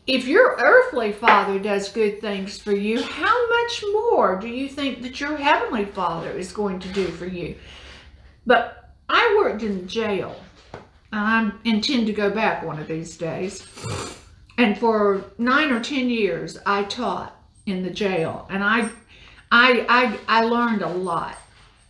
if 0.05 0.27
your 0.27 0.55
earthly 0.59 1.11
father 1.11 1.57
does 1.59 1.89
good 1.89 2.21
things 2.21 2.59
for 2.59 2.71
you, 2.71 3.01
how 3.01 3.49
much 3.49 3.83
more 3.91 4.39
do 4.39 4.47
you 4.47 4.69
think 4.69 5.01
that 5.01 5.19
your 5.19 5.35
heavenly 5.35 5.85
father 5.85 6.29
is 6.29 6.51
going 6.51 6.79
to 6.79 6.87
do 6.89 7.07
for 7.07 7.25
you? 7.25 7.55
But 8.45 8.91
I 9.09 9.35
worked 9.39 9.63
in 9.63 9.87
jail, 9.87 10.35
and 11.11 11.53
I 11.63 11.69
intend 11.69 12.05
to 12.07 12.13
go 12.13 12.29
back 12.29 12.63
one 12.63 12.79
of 12.79 12.87
these 12.87 13.17
days. 13.17 13.63
And 14.57 14.77
for 14.77 15.25
nine 15.37 15.71
or 15.71 15.81
ten 15.81 16.09
years, 16.09 16.57
I 16.65 16.83
taught 16.83 17.35
in 17.65 17.83
the 17.83 17.89
jail, 17.89 18.47
and 18.49 18.63
I, 18.63 18.89
I, 19.51 19.85
I, 19.89 20.19
I 20.27 20.43
learned 20.45 20.81
a 20.81 20.89
lot. 20.89 21.37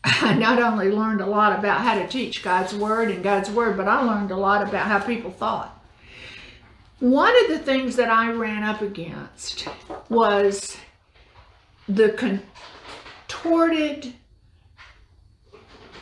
I 0.04 0.34
not 0.36 0.62
only 0.62 0.90
learned 0.92 1.22
a 1.22 1.26
lot 1.26 1.58
about 1.58 1.82
how 1.82 1.96
to 1.96 2.08
teach 2.08 2.44
God's 2.44 2.74
word 2.74 3.10
and 3.12 3.24
God's 3.24 3.50
word, 3.50 3.76
but 3.76 3.88
I 3.88 4.02
learned 4.02 4.32
a 4.32 4.38
lot 4.38 4.68
about 4.68 4.88
how 4.88 5.00
people 5.00 5.32
thought. 5.32 5.72
One 7.00 7.34
of 7.44 7.50
the 7.50 7.60
things 7.60 7.98
that 7.98 8.10
I 8.10 8.32
ran 8.32 8.64
up 8.64 8.82
against 8.82 9.68
was 10.10 10.78
the 11.88 12.10
contorted 13.30 14.14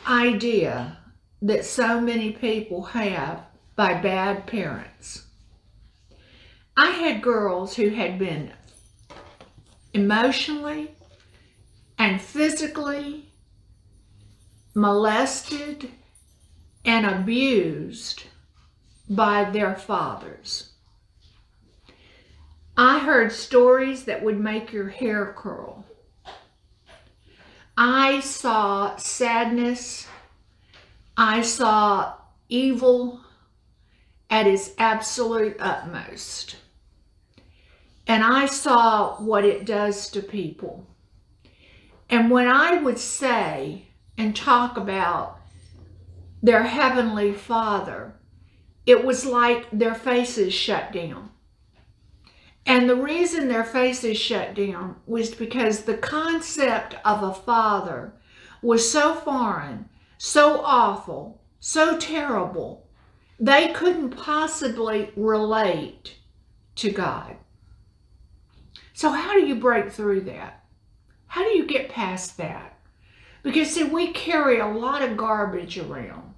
idea 0.06 0.98
that 1.42 1.64
so 1.64 2.00
many 2.00 2.32
people 2.32 2.82
have 2.82 3.42
by 3.76 3.94
bad 3.94 4.46
parents. 4.46 5.23
I 6.76 6.90
had 6.90 7.22
girls 7.22 7.76
who 7.76 7.90
had 7.90 8.18
been 8.18 8.52
emotionally 9.92 10.90
and 11.98 12.20
physically 12.20 13.30
molested 14.74 15.90
and 16.84 17.06
abused 17.06 18.24
by 19.08 19.44
their 19.50 19.76
fathers. 19.76 20.72
I 22.76 22.98
heard 22.98 23.30
stories 23.30 24.04
that 24.04 24.24
would 24.24 24.40
make 24.40 24.72
your 24.72 24.88
hair 24.88 25.32
curl. 25.36 25.84
I 27.76 28.18
saw 28.20 28.96
sadness. 28.96 30.08
I 31.16 31.42
saw 31.42 32.14
evil 32.48 33.23
at 34.34 34.48
its 34.48 34.72
absolute 34.78 35.54
utmost. 35.60 36.56
And 38.04 38.24
I 38.24 38.46
saw 38.46 39.14
what 39.22 39.44
it 39.44 39.64
does 39.64 40.10
to 40.10 40.20
people. 40.22 40.84
And 42.10 42.32
when 42.32 42.48
I 42.48 42.78
would 42.82 42.98
say 42.98 43.86
and 44.18 44.34
talk 44.34 44.76
about 44.76 45.38
their 46.42 46.64
Heavenly 46.64 47.32
Father, 47.32 48.16
it 48.84 49.04
was 49.04 49.24
like 49.24 49.68
their 49.70 49.94
faces 49.94 50.52
shut 50.52 50.90
down. 50.90 51.30
And 52.66 52.90
the 52.90 52.96
reason 52.96 53.46
their 53.46 53.62
faces 53.62 54.18
shut 54.18 54.52
down 54.54 54.96
was 55.06 55.32
because 55.32 55.82
the 55.82 55.96
concept 55.96 56.96
of 57.04 57.22
a 57.22 57.32
father 57.32 58.14
was 58.62 58.90
so 58.90 59.14
foreign, 59.14 59.88
so 60.18 60.60
awful, 60.64 61.40
so 61.60 61.96
terrible, 61.96 62.83
they 63.38 63.72
couldn't 63.72 64.10
possibly 64.10 65.10
relate 65.16 66.16
to 66.76 66.90
God. 66.90 67.36
So 68.92 69.10
how 69.10 69.32
do 69.32 69.44
you 69.44 69.56
break 69.56 69.90
through 69.90 70.22
that? 70.22 70.64
How 71.26 71.42
do 71.42 71.50
you 71.50 71.66
get 71.66 71.88
past 71.88 72.36
that? 72.36 72.78
Because 73.42 73.70
see, 73.70 73.84
we 73.84 74.12
carry 74.12 74.60
a 74.60 74.66
lot 74.66 75.02
of 75.02 75.16
garbage 75.16 75.78
around. 75.78 76.34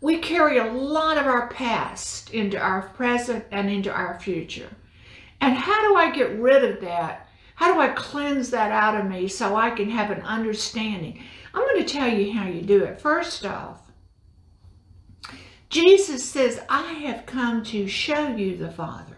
We 0.00 0.18
carry 0.18 0.58
a 0.58 0.72
lot 0.72 1.18
of 1.18 1.26
our 1.26 1.48
past 1.48 2.30
into 2.34 2.58
our 2.58 2.82
present 2.88 3.44
and 3.50 3.70
into 3.70 3.92
our 3.92 4.18
future. 4.18 4.70
And 5.40 5.54
how 5.56 5.88
do 5.88 5.94
I 5.94 6.10
get 6.10 6.38
rid 6.38 6.64
of 6.64 6.80
that? 6.80 7.28
How 7.54 7.72
do 7.72 7.80
I 7.80 7.88
cleanse 7.88 8.50
that 8.50 8.72
out 8.72 8.98
of 8.98 9.10
me 9.10 9.28
so 9.28 9.54
I 9.54 9.70
can 9.70 9.90
have 9.90 10.10
an 10.10 10.22
understanding? 10.22 11.22
I'm 11.54 11.62
going 11.62 11.84
to 11.84 11.92
tell 11.92 12.08
you 12.08 12.32
how 12.32 12.46
you 12.46 12.62
do 12.62 12.84
it. 12.84 13.00
First 13.00 13.44
off, 13.44 13.89
Jesus 15.70 16.24
says, 16.24 16.60
I 16.68 16.92
have 16.92 17.26
come 17.26 17.62
to 17.66 17.86
show 17.86 18.28
you 18.28 18.56
the 18.56 18.72
Father. 18.72 19.16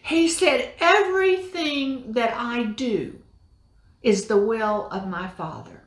He 0.00 0.28
said, 0.28 0.72
everything 0.78 2.12
that 2.12 2.34
I 2.34 2.62
do 2.62 3.18
is 4.00 4.26
the 4.26 4.38
will 4.38 4.88
of 4.90 5.08
my 5.08 5.28
Father. 5.28 5.82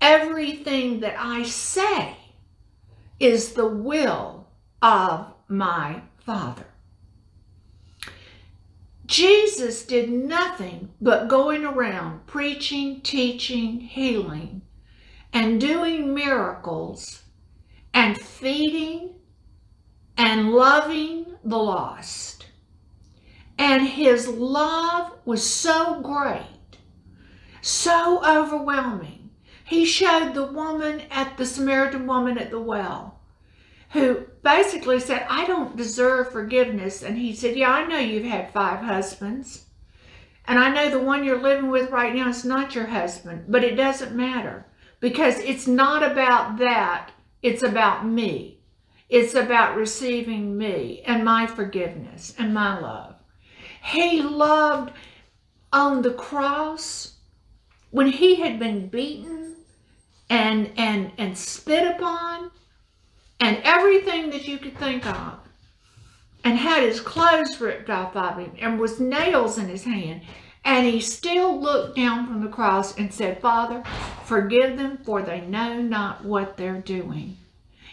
Everything 0.00 1.00
that 1.00 1.14
I 1.16 1.44
say 1.44 2.16
is 3.20 3.52
the 3.52 3.68
will 3.68 4.48
of 4.82 5.32
my 5.48 6.02
Father. 6.18 6.66
Jesus 9.06 9.84
did 9.84 10.10
nothing 10.10 10.90
but 11.00 11.28
going 11.28 11.64
around 11.64 12.26
preaching, 12.26 13.00
teaching, 13.00 13.80
healing, 13.80 14.62
and 15.32 15.60
doing 15.60 16.14
miracles 16.14 17.22
and 17.94 18.20
feeding 18.20 19.14
and 20.16 20.52
loving 20.52 21.26
the 21.44 21.58
lost. 21.58 22.46
And 23.58 23.86
his 23.86 24.28
love 24.28 25.12
was 25.24 25.48
so 25.48 26.00
great, 26.00 26.78
so 27.60 28.24
overwhelming. 28.24 29.30
He 29.64 29.84
showed 29.84 30.34
the 30.34 30.46
woman 30.46 31.02
at 31.10 31.36
the 31.36 31.46
Samaritan 31.46 32.06
woman 32.06 32.38
at 32.38 32.50
the 32.50 32.60
well 32.60 33.20
who 33.90 34.26
basically 34.42 35.00
said, 35.00 35.26
I 35.28 35.46
don't 35.46 35.76
deserve 35.76 36.32
forgiveness. 36.32 37.02
And 37.02 37.18
he 37.18 37.34
said, 37.34 37.56
Yeah, 37.56 37.70
I 37.70 37.86
know 37.86 37.98
you've 37.98 38.24
had 38.24 38.52
five 38.52 38.80
husbands. 38.80 39.66
And 40.46 40.58
I 40.58 40.70
know 40.70 40.90
the 40.90 41.04
one 41.04 41.22
you're 41.22 41.40
living 41.40 41.70
with 41.70 41.90
right 41.90 42.14
now 42.14 42.28
is 42.28 42.44
not 42.44 42.74
your 42.74 42.86
husband, 42.86 43.44
but 43.48 43.62
it 43.62 43.76
doesn't 43.76 44.16
matter 44.16 44.66
because 44.98 45.38
it's 45.38 45.66
not 45.66 46.02
about 46.02 46.58
that. 46.58 47.10
It's 47.42 47.62
about 47.62 48.06
me. 48.06 48.58
It's 49.08 49.34
about 49.34 49.76
receiving 49.76 50.56
me 50.56 51.02
and 51.06 51.24
my 51.24 51.46
forgiveness 51.46 52.34
and 52.38 52.54
my 52.54 52.78
love. 52.78 53.16
He 53.82 54.22
loved 54.22 54.92
on 55.72 56.02
the 56.02 56.12
cross 56.12 57.16
when 57.90 58.08
he 58.08 58.36
had 58.36 58.58
been 58.58 58.88
beaten 58.88 59.56
and 60.28 60.72
and 60.76 61.12
and 61.18 61.36
spit 61.36 61.86
upon 61.86 62.50
and 63.40 63.58
everything 63.64 64.30
that 64.30 64.46
you 64.46 64.58
could 64.58 64.76
think 64.78 65.04
of 65.06 65.38
and 66.44 66.56
had 66.56 66.82
his 66.82 67.00
clothes 67.00 67.60
ripped 67.60 67.90
off 67.90 68.14
of 68.14 68.38
him 68.38 68.52
and 68.60 68.78
was 68.78 69.00
nails 69.00 69.58
in 69.58 69.68
his 69.68 69.84
hand 69.84 70.22
and 70.64 70.86
he 70.86 71.00
still 71.00 71.60
looked 71.60 71.96
down 71.96 72.26
from 72.26 72.42
the 72.42 72.48
cross 72.48 72.96
and 72.96 73.12
said 73.12 73.40
father 73.40 73.82
forgive 74.24 74.76
them 74.76 74.98
for 74.98 75.22
they 75.22 75.40
know 75.40 75.80
not 75.80 76.24
what 76.24 76.56
they're 76.56 76.80
doing. 76.80 77.36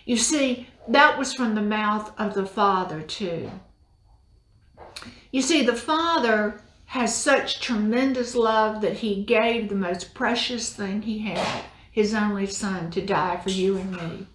You 0.05 0.17
see 0.17 0.67
that 0.87 1.17
was 1.17 1.33
from 1.33 1.55
the 1.55 1.61
mouth 1.61 2.11
of 2.17 2.33
the 2.33 2.45
father 2.45 3.01
too. 3.01 3.51
You 5.31 5.41
see 5.41 5.63
the 5.63 5.75
father 5.75 6.61
has 6.85 7.13
such 7.13 7.59
tremendous 7.59 8.33
love 8.35 8.81
that 8.81 8.97
he 8.97 9.23
gave 9.23 9.67
the 9.67 9.75
most 9.75 10.13
precious 10.13 10.73
thing 10.73 11.01
he 11.01 11.19
had 11.19 11.65
his 11.91 12.13
only 12.13 12.45
son 12.45 12.91
to 12.91 13.03
die 13.03 13.37
for 13.37 13.49
you 13.49 13.75
and 13.75 13.91
me. 13.91 14.27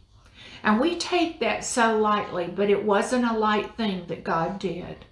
And 0.65 0.81
we 0.81 0.97
take 0.97 1.39
that 1.39 1.65
so 1.65 1.97
lightly, 1.97 2.53
but 2.53 2.69
it 2.69 2.85
wasn't 2.85 3.25
a 3.25 3.39
light 3.39 3.77
thing 3.77 4.07
that 4.09 4.25
God 4.25 4.59
did. 4.59 5.05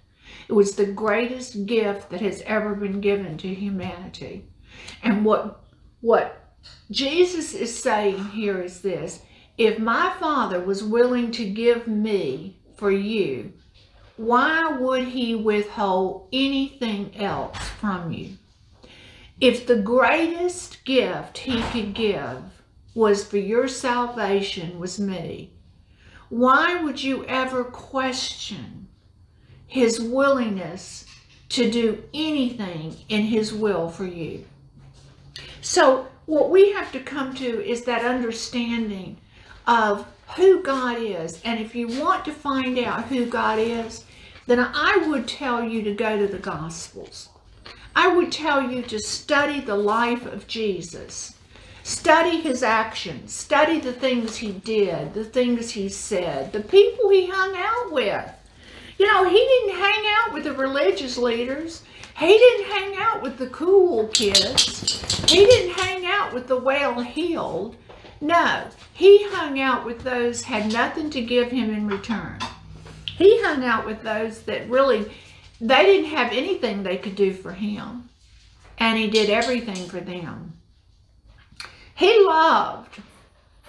It 0.47 0.53
was 0.53 0.75
the 0.75 0.85
greatest 0.85 1.65
gift 1.65 2.09
that 2.09 2.21
has 2.21 2.41
ever 2.45 2.75
been 2.75 3.01
given 3.01 3.37
to 3.37 3.53
humanity. 3.53 4.45
And 5.03 5.25
what, 5.25 5.63
what 6.01 6.55
Jesus 6.89 7.53
is 7.53 7.81
saying 7.81 8.23
here 8.25 8.61
is 8.61 8.81
this, 8.81 9.21
if 9.57 9.79
my 9.79 10.13
Father 10.19 10.59
was 10.59 10.83
willing 10.83 11.31
to 11.31 11.49
give 11.49 11.87
me 11.87 12.59
for 12.75 12.91
you, 12.91 13.53
why 14.17 14.77
would 14.79 15.09
he 15.09 15.35
withhold 15.35 16.27
anything 16.31 17.15
else 17.15 17.57
from 17.79 18.11
you? 18.11 18.37
If 19.39 19.65
the 19.65 19.81
greatest 19.81 20.85
gift 20.85 21.39
he 21.39 21.61
could 21.71 21.95
give 21.95 22.43
was 22.93 23.25
for 23.25 23.37
your 23.37 23.67
salvation 23.67 24.77
was 24.77 24.99
me, 24.99 25.53
why 26.29 26.81
would 26.83 27.03
you 27.03 27.25
ever 27.25 27.63
question 27.63 28.80
his 29.71 30.01
willingness 30.01 31.05
to 31.47 31.71
do 31.71 32.03
anything 32.13 32.93
in 33.07 33.21
his 33.21 33.53
will 33.53 33.87
for 33.87 34.05
you? 34.05 34.43
So 35.61 36.07
what 36.25 36.49
we 36.49 36.73
have 36.73 36.91
to 36.91 36.99
come 36.99 37.33
to 37.35 37.65
is 37.65 37.85
that 37.85 38.03
understanding 38.03 39.15
of 39.65 40.05
who 40.35 40.61
God 40.61 40.97
is. 40.99 41.41
And 41.45 41.59
if 41.61 41.73
you 41.73 41.87
want 41.87 42.25
to 42.25 42.33
find 42.33 42.77
out 42.79 43.05
who 43.05 43.25
God 43.25 43.59
is, 43.59 44.03
then 44.45 44.59
I 44.59 45.05
would 45.07 45.25
tell 45.25 45.63
you 45.63 45.81
to 45.83 45.93
go 45.93 46.17
to 46.17 46.27
the 46.27 46.39
Gospels. 46.39 47.29
I 47.95 48.07
would 48.07 48.31
tell 48.31 48.69
you 48.69 48.81
to 48.81 48.99
study 48.99 49.61
the 49.61 49.77
life 49.77 50.25
of 50.25 50.47
Jesus 50.47 51.35
Study 51.83 52.41
his 52.41 52.61
actions. 52.61 53.33
Study 53.33 53.79
the 53.79 53.93
things 53.93 54.37
he 54.37 54.51
did, 54.51 55.13
the 55.13 55.25
things 55.25 55.71
he 55.71 55.89
said, 55.89 56.53
the 56.53 56.61
people 56.61 57.09
he 57.09 57.27
hung 57.27 57.55
out 57.55 57.91
with. 57.91 58.31
You 59.01 59.07
know, 59.07 59.27
he 59.27 59.35
didn't 59.35 59.79
hang 59.79 60.03
out 60.05 60.31
with 60.31 60.43
the 60.43 60.53
religious 60.53 61.17
leaders. 61.17 61.81
He 62.19 62.27
didn't 62.27 62.67
hang 62.67 62.95
out 62.97 63.23
with 63.23 63.39
the 63.39 63.47
cool 63.47 64.07
kids. 64.09 65.27
He 65.27 65.43
didn't 65.43 65.73
hang 65.73 66.05
out 66.05 66.35
with 66.35 66.45
the 66.45 66.59
well-heeled. 66.59 67.77
No, 68.21 68.67
he 68.93 69.27
hung 69.31 69.59
out 69.59 69.87
with 69.87 70.03
those 70.03 70.43
had 70.43 70.71
nothing 70.71 71.09
to 71.09 71.21
give 71.23 71.49
him 71.49 71.73
in 71.73 71.87
return. 71.87 72.37
He 73.17 73.41
hung 73.41 73.65
out 73.65 73.87
with 73.87 74.03
those 74.03 74.43
that 74.43 74.69
really, 74.69 75.11
they 75.59 75.83
didn't 75.83 76.11
have 76.11 76.31
anything 76.31 76.83
they 76.83 76.97
could 76.97 77.15
do 77.15 77.33
for 77.33 77.53
him. 77.53 78.07
And 78.77 78.99
he 78.99 79.09
did 79.09 79.31
everything 79.31 79.89
for 79.89 79.99
them. 79.99 80.53
He 81.95 82.23
loved 82.23 83.01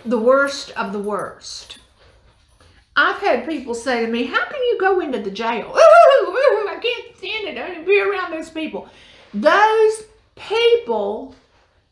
the 0.04 0.18
worst 0.18 0.72
of 0.72 0.92
the 0.92 0.98
worst. 0.98 1.78
I've 2.94 3.20
had 3.20 3.48
people 3.48 3.74
say 3.74 4.04
to 4.04 4.10
me, 4.10 4.24
how 4.24 4.44
can 4.44 4.60
you 4.60 4.78
go 4.78 5.00
into 5.00 5.18
the 5.18 5.30
jail? 5.30 5.66
Ooh, 5.66 6.28
ooh, 6.28 6.68
I 6.68 6.78
can't 6.82 7.16
stand 7.16 7.48
it. 7.48 7.58
I 7.58 7.74
don't 7.74 7.86
be 7.86 8.00
around 8.00 8.32
those 8.32 8.50
people. 8.50 8.88
Those 9.32 10.04
people 10.36 11.34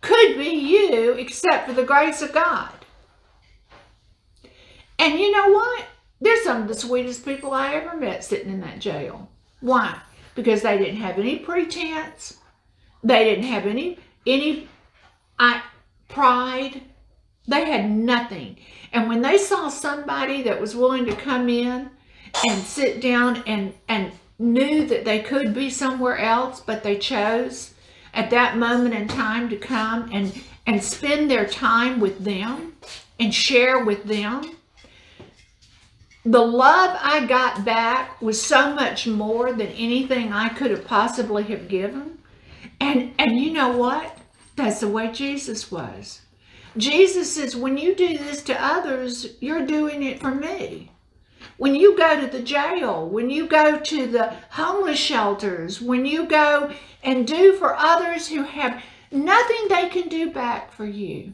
could 0.00 0.36
be 0.36 0.50
you 0.50 1.12
except 1.12 1.68
for 1.68 1.74
the 1.74 1.84
grace 1.84 2.22
of 2.22 2.32
God. 2.32 2.70
And 4.98 5.18
you 5.18 5.32
know 5.32 5.48
what? 5.48 5.84
They're 6.20 6.42
some 6.44 6.62
of 6.62 6.68
the 6.68 6.74
sweetest 6.74 7.24
people 7.24 7.52
I 7.52 7.74
ever 7.74 7.96
met 7.96 8.22
sitting 8.22 8.52
in 8.52 8.60
that 8.60 8.78
jail. 8.78 9.30
Why? 9.60 9.98
Because 10.34 10.62
they 10.62 10.76
didn't 10.76 11.00
have 11.00 11.18
any 11.18 11.38
pretense. 11.38 12.38
They 13.02 13.24
didn't 13.24 13.44
have 13.44 13.64
any, 13.64 13.98
any, 14.26 14.68
I, 15.38 15.62
pride. 16.08 16.82
They 17.46 17.64
had 17.64 17.90
nothing. 17.90 18.57
And 18.92 19.09
when 19.09 19.22
they 19.22 19.38
saw 19.38 19.68
somebody 19.68 20.42
that 20.42 20.61
was 20.61 20.76
willing 20.76 21.07
to 21.07 21.14
come 21.16 21.48
in 21.48 21.90
and 22.46 22.62
sit 22.62 23.00
down 23.00 23.42
and, 23.46 23.74
and 23.88 24.12
knew 24.38 24.87
that 24.87 25.05
they 25.05 25.20
could 25.20 25.55
be 25.55 25.70
somewhere 25.70 26.18
else, 26.18 26.61
but 26.61 26.83
they 26.83 26.96
chose 26.96 27.74
at 28.14 28.31
that 28.31 28.57
moment 28.57 28.94
in 28.94 29.09
time 29.09 29.48
to 29.48 29.57
come 29.57 30.09
and, 30.12 30.42
and 30.66 30.83
spend 30.83 31.31
their 31.31 31.46
time 31.46 32.00
with 32.00 32.24
them 32.24 32.76
and 33.18 33.35
share 33.35 33.85
with 33.85 34.05
them. 34.05 34.57
The 36.24 36.40
love 36.40 36.98
I 37.00 37.26
got 37.26 37.64
back 37.64 38.20
was 38.20 38.40
so 38.40 38.74
much 38.74 39.07
more 39.07 39.53
than 39.53 39.68
anything 39.68 40.33
I 40.33 40.50
could 40.50 40.70
have 40.70 40.85
possibly 40.85 41.44
have 41.44 41.68
given. 41.68 42.18
And, 42.81 43.14
and 43.18 43.38
you 43.38 43.53
know 43.53 43.76
what? 43.76 44.18
That's 44.57 44.81
the 44.81 44.88
way 44.88 45.11
Jesus 45.12 45.70
was. 45.70 46.20
Jesus 46.76 47.35
says, 47.35 47.56
when 47.56 47.76
you 47.76 47.94
do 47.94 48.16
this 48.16 48.42
to 48.42 48.64
others, 48.64 49.37
you're 49.40 49.66
doing 49.66 50.02
it 50.02 50.20
for 50.20 50.35
me. 50.35 50.90
When 51.56 51.74
you 51.74 51.96
go 51.96 52.20
to 52.20 52.26
the 52.26 52.42
jail, 52.42 53.09
when 53.09 53.28
you 53.28 53.46
go 53.46 53.78
to 53.78 54.06
the 54.06 54.35
homeless 54.50 54.98
shelters, 54.98 55.80
when 55.80 56.06
you 56.06 56.26
go 56.26 56.72
and 57.02 57.26
do 57.26 57.54
for 57.54 57.74
others 57.76 58.28
who 58.28 58.42
have 58.42 58.83
nothing 59.11 59.68
they 59.68 59.88
can 59.88 60.09
do 60.09 60.30
back 60.30 60.72
for 60.72 60.85
you. 60.85 61.33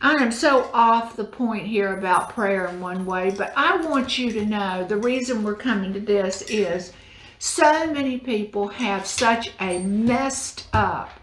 I 0.00 0.14
am 0.14 0.32
so 0.32 0.70
off 0.72 1.16
the 1.16 1.24
point 1.24 1.66
here 1.66 1.94
about 1.98 2.30
prayer 2.30 2.68
in 2.68 2.80
one 2.80 3.04
way, 3.04 3.34
but 3.36 3.52
I 3.54 3.76
want 3.76 4.16
you 4.16 4.32
to 4.32 4.46
know 4.46 4.84
the 4.84 4.96
reason 4.96 5.42
we're 5.42 5.54
coming 5.54 5.92
to 5.92 6.00
this 6.00 6.42
is 6.42 6.92
so 7.38 7.92
many 7.92 8.18
people 8.18 8.68
have 8.68 9.06
such 9.06 9.52
a 9.60 9.78
messed 9.80 10.68
up 10.72 11.19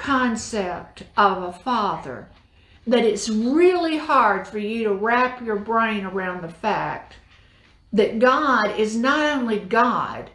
concept 0.00 1.02
of 1.14 1.42
a 1.42 1.52
father 1.52 2.26
that 2.86 3.04
it's 3.04 3.28
really 3.28 3.98
hard 3.98 4.48
for 4.48 4.58
you 4.58 4.84
to 4.84 4.94
wrap 4.94 5.44
your 5.44 5.56
brain 5.56 6.06
around 6.06 6.42
the 6.42 6.48
fact 6.48 7.16
that 7.92 8.18
God 8.18 8.78
is 8.78 8.96
not 8.96 9.38
only 9.38 9.58
God, 9.58 10.30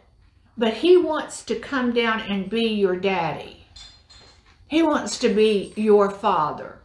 but 0.56 0.74
he 0.74 0.96
wants 0.96 1.44
to 1.44 1.58
come 1.58 1.92
down 1.92 2.20
and 2.20 2.48
be 2.48 2.66
your 2.66 2.94
daddy. 2.94 3.66
He 4.68 4.82
wants 4.82 5.18
to 5.18 5.34
be 5.34 5.72
your 5.74 6.10
father. 6.10 6.78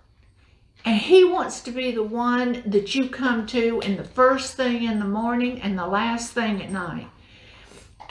And 0.84 0.98
he 0.98 1.24
wants 1.24 1.62
to 1.62 1.72
be 1.72 1.92
the 1.92 2.04
one 2.04 2.64
that 2.66 2.96
you 2.96 3.10
come 3.10 3.46
to 3.48 3.80
in 3.82 3.96
the 3.98 4.04
first 4.04 4.56
thing 4.56 4.84
in 4.84 4.98
the 4.98 5.06
morning 5.06 5.62
and 5.62 5.78
the 5.78 5.86
last 5.86 6.32
thing 6.32 6.64
at 6.64 6.72
night. 6.72 7.11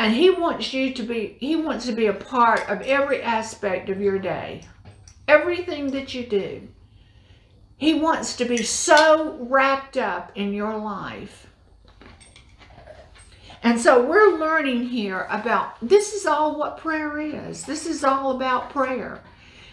And 0.00 0.14
he 0.14 0.30
wants 0.30 0.72
you 0.72 0.94
to 0.94 1.02
be, 1.02 1.36
he 1.40 1.54
wants 1.56 1.84
to 1.84 1.92
be 1.92 2.06
a 2.06 2.14
part 2.14 2.66
of 2.70 2.80
every 2.80 3.22
aspect 3.22 3.90
of 3.90 4.00
your 4.00 4.18
day. 4.18 4.62
Everything 5.28 5.90
that 5.90 6.14
you 6.14 6.24
do. 6.24 6.68
He 7.76 7.92
wants 7.92 8.34
to 8.36 8.46
be 8.46 8.62
so 8.62 9.36
wrapped 9.38 9.98
up 9.98 10.32
in 10.34 10.54
your 10.54 10.74
life. 10.78 11.48
And 13.62 13.78
so 13.78 14.02
we're 14.02 14.38
learning 14.38 14.86
here 14.86 15.26
about, 15.28 15.74
this 15.86 16.14
is 16.14 16.24
all 16.24 16.58
what 16.58 16.78
prayer 16.78 17.20
is. 17.20 17.66
This 17.66 17.84
is 17.84 18.02
all 18.02 18.34
about 18.34 18.70
prayer. 18.70 19.20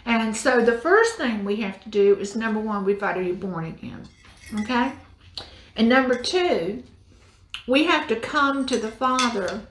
And 0.06 0.36
so 0.36 0.60
the 0.60 0.78
first 0.78 1.16
thing 1.16 1.46
we 1.46 1.56
have 1.62 1.82
to 1.84 1.90
do 1.90 2.18
is 2.18 2.36
number 2.36 2.60
one, 2.60 2.84
we've 2.84 3.00
got 3.00 3.14
to 3.14 3.24
be 3.24 3.32
born 3.32 3.64
again. 3.64 4.06
Okay? 4.60 4.92
And 5.78 5.88
number 5.88 6.22
two, 6.22 6.84
we 7.66 7.86
have 7.86 8.10
to 8.10 8.18
come 8.18 8.66
to 8.66 8.78
the 8.78 8.92
Father 8.92 9.62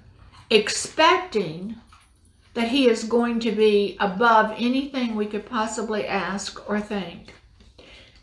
expecting 0.51 1.77
that 2.55 2.69
he 2.69 2.89
is 2.89 3.05
going 3.05 3.41
to 3.41 3.53
be 3.53 3.97
above 4.01 4.55
anything 4.57 5.15
we 5.15 5.27
could 5.27 5.47
possibly 5.47 6.07
ask 6.07 6.69
or 6.69 6.81
think. 6.81 7.35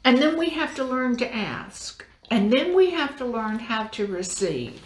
And 0.04 0.18
then 0.18 0.38
we 0.38 0.50
have 0.50 0.76
to 0.76 0.84
learn 0.84 1.18
to 1.18 1.34
ask. 1.34 2.06
And 2.32 2.52
then 2.52 2.76
we 2.76 2.90
have 2.92 3.16
to 3.18 3.26
learn 3.26 3.60
how 3.60 3.86
to 3.88 4.08
receive. 4.08 4.82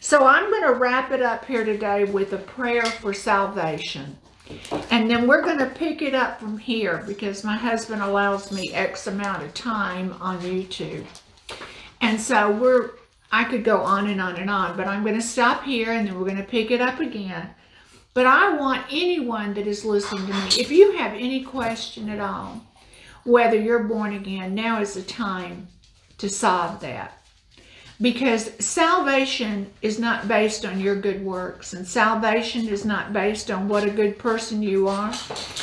So 0.00 0.26
I'm 0.26 0.50
going 0.50 0.62
to 0.62 0.78
wrap 0.78 1.12
it 1.12 1.20
up 1.20 1.44
here 1.44 1.64
today 1.64 2.04
with 2.04 2.32
a 2.32 2.38
prayer 2.38 2.86
for 2.86 3.12
salvation. 3.12 4.16
And 4.90 5.10
then 5.10 5.28
we're 5.28 5.42
going 5.42 5.58
to 5.58 5.66
pick 5.66 6.00
it 6.00 6.14
up 6.14 6.40
from 6.40 6.58
here 6.58 7.04
because 7.06 7.44
my 7.44 7.56
husband 7.56 8.02
allows 8.02 8.50
me 8.50 8.72
X 8.72 9.06
amount 9.06 9.42
of 9.42 9.52
time 9.52 10.14
on 10.20 10.40
YouTube. 10.40 11.04
And 12.00 12.20
so 12.20 12.50
we're, 12.50 12.92
I 13.32 13.44
could 13.44 13.64
go 13.64 13.78
on 13.78 14.08
and 14.08 14.20
on 14.20 14.36
and 14.36 14.50
on, 14.50 14.76
but 14.76 14.88
I'm 14.88 15.02
going 15.02 15.14
to 15.14 15.22
stop 15.22 15.62
here 15.64 15.92
and 15.92 16.06
then 16.06 16.18
we're 16.18 16.26
going 16.26 16.36
to 16.36 16.42
pick 16.42 16.70
it 16.70 16.80
up 16.80 17.00
again. 17.00 17.50
But 18.12 18.26
I 18.26 18.56
want 18.56 18.86
anyone 18.90 19.54
that 19.54 19.68
is 19.68 19.84
listening 19.84 20.26
to 20.26 20.32
me, 20.32 20.46
if 20.58 20.70
you 20.70 20.96
have 20.96 21.12
any 21.12 21.44
question 21.44 22.08
at 22.08 22.18
all, 22.18 22.60
whether 23.24 23.56
you're 23.56 23.84
born 23.84 24.14
again, 24.14 24.54
now 24.54 24.80
is 24.80 24.94
the 24.94 25.02
time 25.02 25.68
to 26.18 26.28
solve 26.28 26.80
that. 26.80 27.16
Because 28.00 28.52
salvation 28.58 29.70
is 29.82 29.98
not 29.98 30.26
based 30.26 30.64
on 30.64 30.80
your 30.80 30.96
good 30.96 31.22
works, 31.22 31.74
and 31.74 31.86
salvation 31.86 32.66
is 32.66 32.84
not 32.84 33.12
based 33.12 33.50
on 33.50 33.68
what 33.68 33.84
a 33.84 33.90
good 33.90 34.18
person 34.18 34.62
you 34.62 34.88
are, 34.88 35.12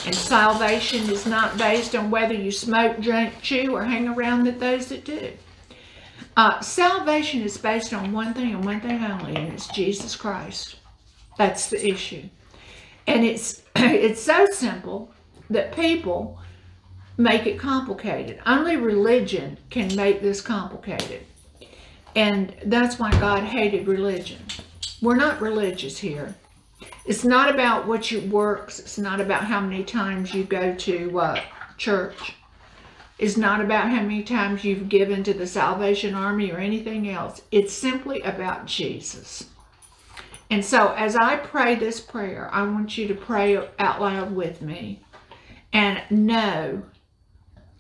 and 0.06 0.16
salvation 0.16 1.10
is 1.10 1.26
not 1.26 1.58
based 1.58 1.96
on 1.96 2.12
whether 2.12 2.36
you 2.36 2.52
smoke, 2.52 3.00
drink, 3.02 3.34
chew, 3.42 3.76
or 3.76 3.84
hang 3.84 4.08
around 4.08 4.46
with 4.46 4.60
those 4.60 4.88
that 4.90 5.04
do. 5.04 5.32
Uh, 6.38 6.62
salvation 6.62 7.42
is 7.42 7.58
based 7.58 7.96
on 7.96 8.14
one 8.14 8.32
thing 8.32 8.54
and 8.54 8.64
one 8.64 8.80
thing 8.80 9.04
only, 9.04 9.36
and 9.36 9.52
it's 9.54 9.68
Jesus 9.70 10.16
Christ. 10.16 10.76
That's 11.36 11.72
the 11.72 11.84
issue. 11.84 12.30
And 13.08 13.26
it's 13.26 13.64
it's 13.76 14.22
so 14.22 14.46
simple 14.52 15.12
that 15.50 15.76
people 15.76 16.40
make 17.18 17.48
it 17.48 17.58
complicated. 17.58 18.40
Only 18.46 18.78
religion 18.78 19.58
can 19.72 19.96
make 19.96 20.22
this 20.22 20.40
complicated. 20.40 21.26
And 22.16 22.54
that's 22.66 23.00
why 23.00 23.10
God 23.12 23.44
hated 23.44 23.88
religion. 23.88 24.40
We're 25.02 25.16
not 25.16 25.42
religious 25.42 25.98
here. 25.98 26.36
It's 27.06 27.24
not 27.24 27.52
about 27.52 27.88
what 27.88 28.12
your 28.12 28.22
works. 28.22 28.78
It's 28.80 29.00
not 29.00 29.20
about 29.20 29.44
how 29.44 29.60
many 29.60 29.84
times 29.84 30.36
you 30.36 30.44
go 30.44 30.76
to 30.76 31.20
uh, 31.20 31.42
church. 31.78 32.37
It's 33.20 33.38
not 33.38 33.62
about 33.62 33.90
how 33.90 34.02
many 34.02 34.22
times 34.24 34.64
you've 34.64 34.90
given 34.90 35.24
to 35.24 35.34
the 35.34 35.48
Salvation 35.48 36.14
Army 36.14 36.52
or 36.52 36.58
anything 36.58 37.10
else. 37.10 37.42
It's 37.52 37.74
simply 37.74 38.22
about 38.22 38.68
Jesus. 38.68 39.50
And 40.52 40.64
so 40.64 40.94
as 40.94 41.16
I 41.16 41.38
pray 41.38 41.76
this 41.76 42.00
prayer, 42.00 42.50
I 42.54 42.64
want 42.64 42.98
you 42.98 43.08
to 43.08 43.16
pray 43.16 43.58
out 43.80 44.02
loud 44.02 44.36
with 44.36 44.62
me 44.62 45.02
and 45.74 46.02
know 46.10 46.84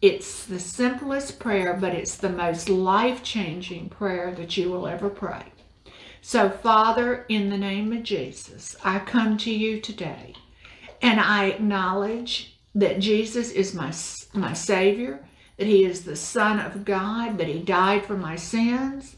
it's 0.01 0.45
the 0.45 0.59
simplest 0.59 1.39
prayer, 1.39 1.77
but 1.79 1.93
it's 1.93 2.17
the 2.17 2.29
most 2.29 2.67
life-changing 2.67 3.89
prayer 3.89 4.33
that 4.35 4.57
you 4.57 4.69
will 4.69 4.87
ever 4.87 5.09
pray. 5.09 5.43
So, 6.21 6.49
Father, 6.49 7.25
in 7.29 7.49
the 7.49 7.57
name 7.57 7.93
of 7.93 8.03
Jesus, 8.03 8.75
I 8.83 8.99
come 8.99 9.37
to 9.37 9.51
you 9.51 9.79
today 9.79 10.33
and 11.01 11.19
I 11.19 11.45
acknowledge 11.45 12.56
that 12.77 12.99
Jesus 12.99 13.51
is 13.51 13.73
my, 13.73 13.91
my 14.33 14.53
Savior, 14.53 15.25
that 15.57 15.67
He 15.67 15.83
is 15.83 16.03
the 16.03 16.15
Son 16.15 16.59
of 16.59 16.85
God, 16.85 17.37
that 17.39 17.47
He 17.47 17.59
died 17.59 18.05
for 18.05 18.15
my 18.15 18.35
sins. 18.35 19.15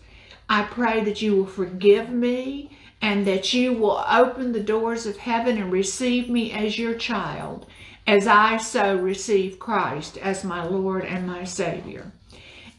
I 0.48 0.64
pray 0.64 1.04
that 1.04 1.22
you 1.22 1.36
will 1.36 1.46
forgive 1.46 2.10
me 2.10 2.72
and 3.02 3.28
that 3.28 3.54
you 3.54 3.74
will 3.74 4.04
open 4.10 4.54
the 4.54 4.64
doors 4.64 5.06
of 5.06 5.18
heaven 5.18 5.58
and 5.58 5.72
receive 5.72 6.30
me 6.30 6.52
as 6.52 6.80
your 6.80 6.96
child 6.96 7.66
as 8.08 8.28
I 8.28 8.58
so 8.58 8.96
receive 8.96 9.60
Christ 9.60 10.18
as 10.18 10.44
my 10.44 10.64
Lord 10.64 11.04
and 11.04 11.28
my 11.28 11.44
Savior. 11.44 12.12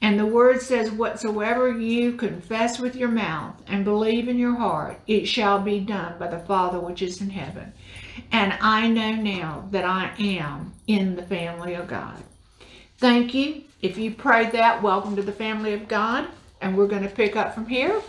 And 0.03 0.19
the 0.19 0.27
word 0.27 0.63
says, 0.63 0.91
Whatsoever 0.91 1.71
you 1.71 2.13
confess 2.13 2.79
with 2.79 2.97
your 2.97 3.11
mouth 3.11 3.63
and 3.67 3.85
believe 3.85 4.29
in 4.29 4.39
your 4.39 4.57
heart, 4.57 4.99
it 5.07 5.27
shall 5.27 5.61
be 5.61 5.79
done 5.79 6.19
by 6.19 6.29
the 6.29 6.39
Father 6.39 6.81
which 6.81 7.03
is 7.03 7.21
in 7.21 7.31
heaven. 7.31 7.75
And 8.33 8.55
I 8.61 8.89
know 8.89 9.13
now 9.15 9.69
that 9.71 9.85
I 9.85 10.13
am 10.19 10.73
in 10.87 11.17
the 11.17 11.23
family 11.23 11.75
of 11.75 11.89
God. 11.89 12.23
Thank 12.99 13.35
you. 13.35 13.63
If 13.83 13.97
you 13.97 14.13
prayed 14.13 14.53
that, 14.53 14.83
welcome 14.83 15.17
to 15.17 15.23
the 15.23 15.33
family 15.33 15.73
of 15.75 15.89
God. 15.89 16.27
And 16.61 16.77
we're 16.77 16.87
going 16.89 17.03
to 17.03 17.09
pick 17.09 17.37
up 17.37 17.55
from 17.55 17.67
here 17.67 18.01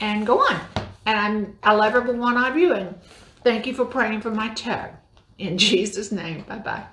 and 0.00 0.26
go 0.26 0.40
on. 0.40 0.60
And 1.06 1.18
I'm, 1.18 1.58
I 1.62 1.74
love 1.74 1.94
every 1.94 2.18
one 2.18 2.36
of 2.36 2.56
you. 2.56 2.74
And 2.74 2.94
thank 3.42 3.66
you 3.66 3.74
for 3.74 3.84
praying 3.84 4.20
for 4.20 4.30
my 4.30 4.50
toe. 4.50 4.90
In 5.38 5.58
Jesus' 5.70 6.12
name, 6.12 6.42
bye 6.48 6.58
bye. 6.58 6.84